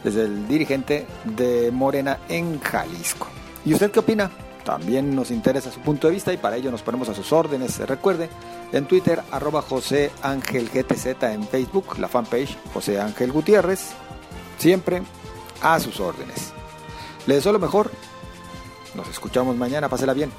desde 0.05 0.21
el 0.21 0.47
dirigente 0.47 1.05
de 1.25 1.69
Morena 1.71 2.19
en 2.29 2.61
Jalisco. 2.61 3.27
¿Y 3.65 3.73
usted 3.73 3.91
qué 3.91 3.99
opina? 3.99 4.29
También 4.63 5.15
nos 5.15 5.31
interesa 5.31 5.71
su 5.71 5.81
punto 5.81 6.07
de 6.07 6.13
vista 6.13 6.31
y 6.31 6.37
para 6.37 6.55
ello 6.55 6.71
nos 6.71 6.81
ponemos 6.81 7.09
a 7.09 7.13
sus 7.13 7.31
órdenes. 7.33 7.77
Recuerde, 7.79 8.29
en 8.71 8.85
Twitter, 8.85 9.21
arroba 9.31 9.61
José 9.61 10.11
Ángel 10.21 10.69
GTZ, 10.69 11.23
en 11.23 11.47
Facebook, 11.47 11.97
la 11.99 12.07
fanpage 12.07 12.57
José 12.73 12.99
Ángel 12.99 13.31
Gutiérrez. 13.31 13.91
Siempre 14.57 15.01
a 15.61 15.79
sus 15.79 15.99
órdenes. 15.99 16.53
Les 17.25 17.37
deseo 17.37 17.51
lo 17.51 17.59
mejor. 17.59 17.91
Nos 18.95 19.09
escuchamos 19.09 19.55
mañana. 19.55 19.89
Pásela 19.89 20.13
bien. 20.13 20.31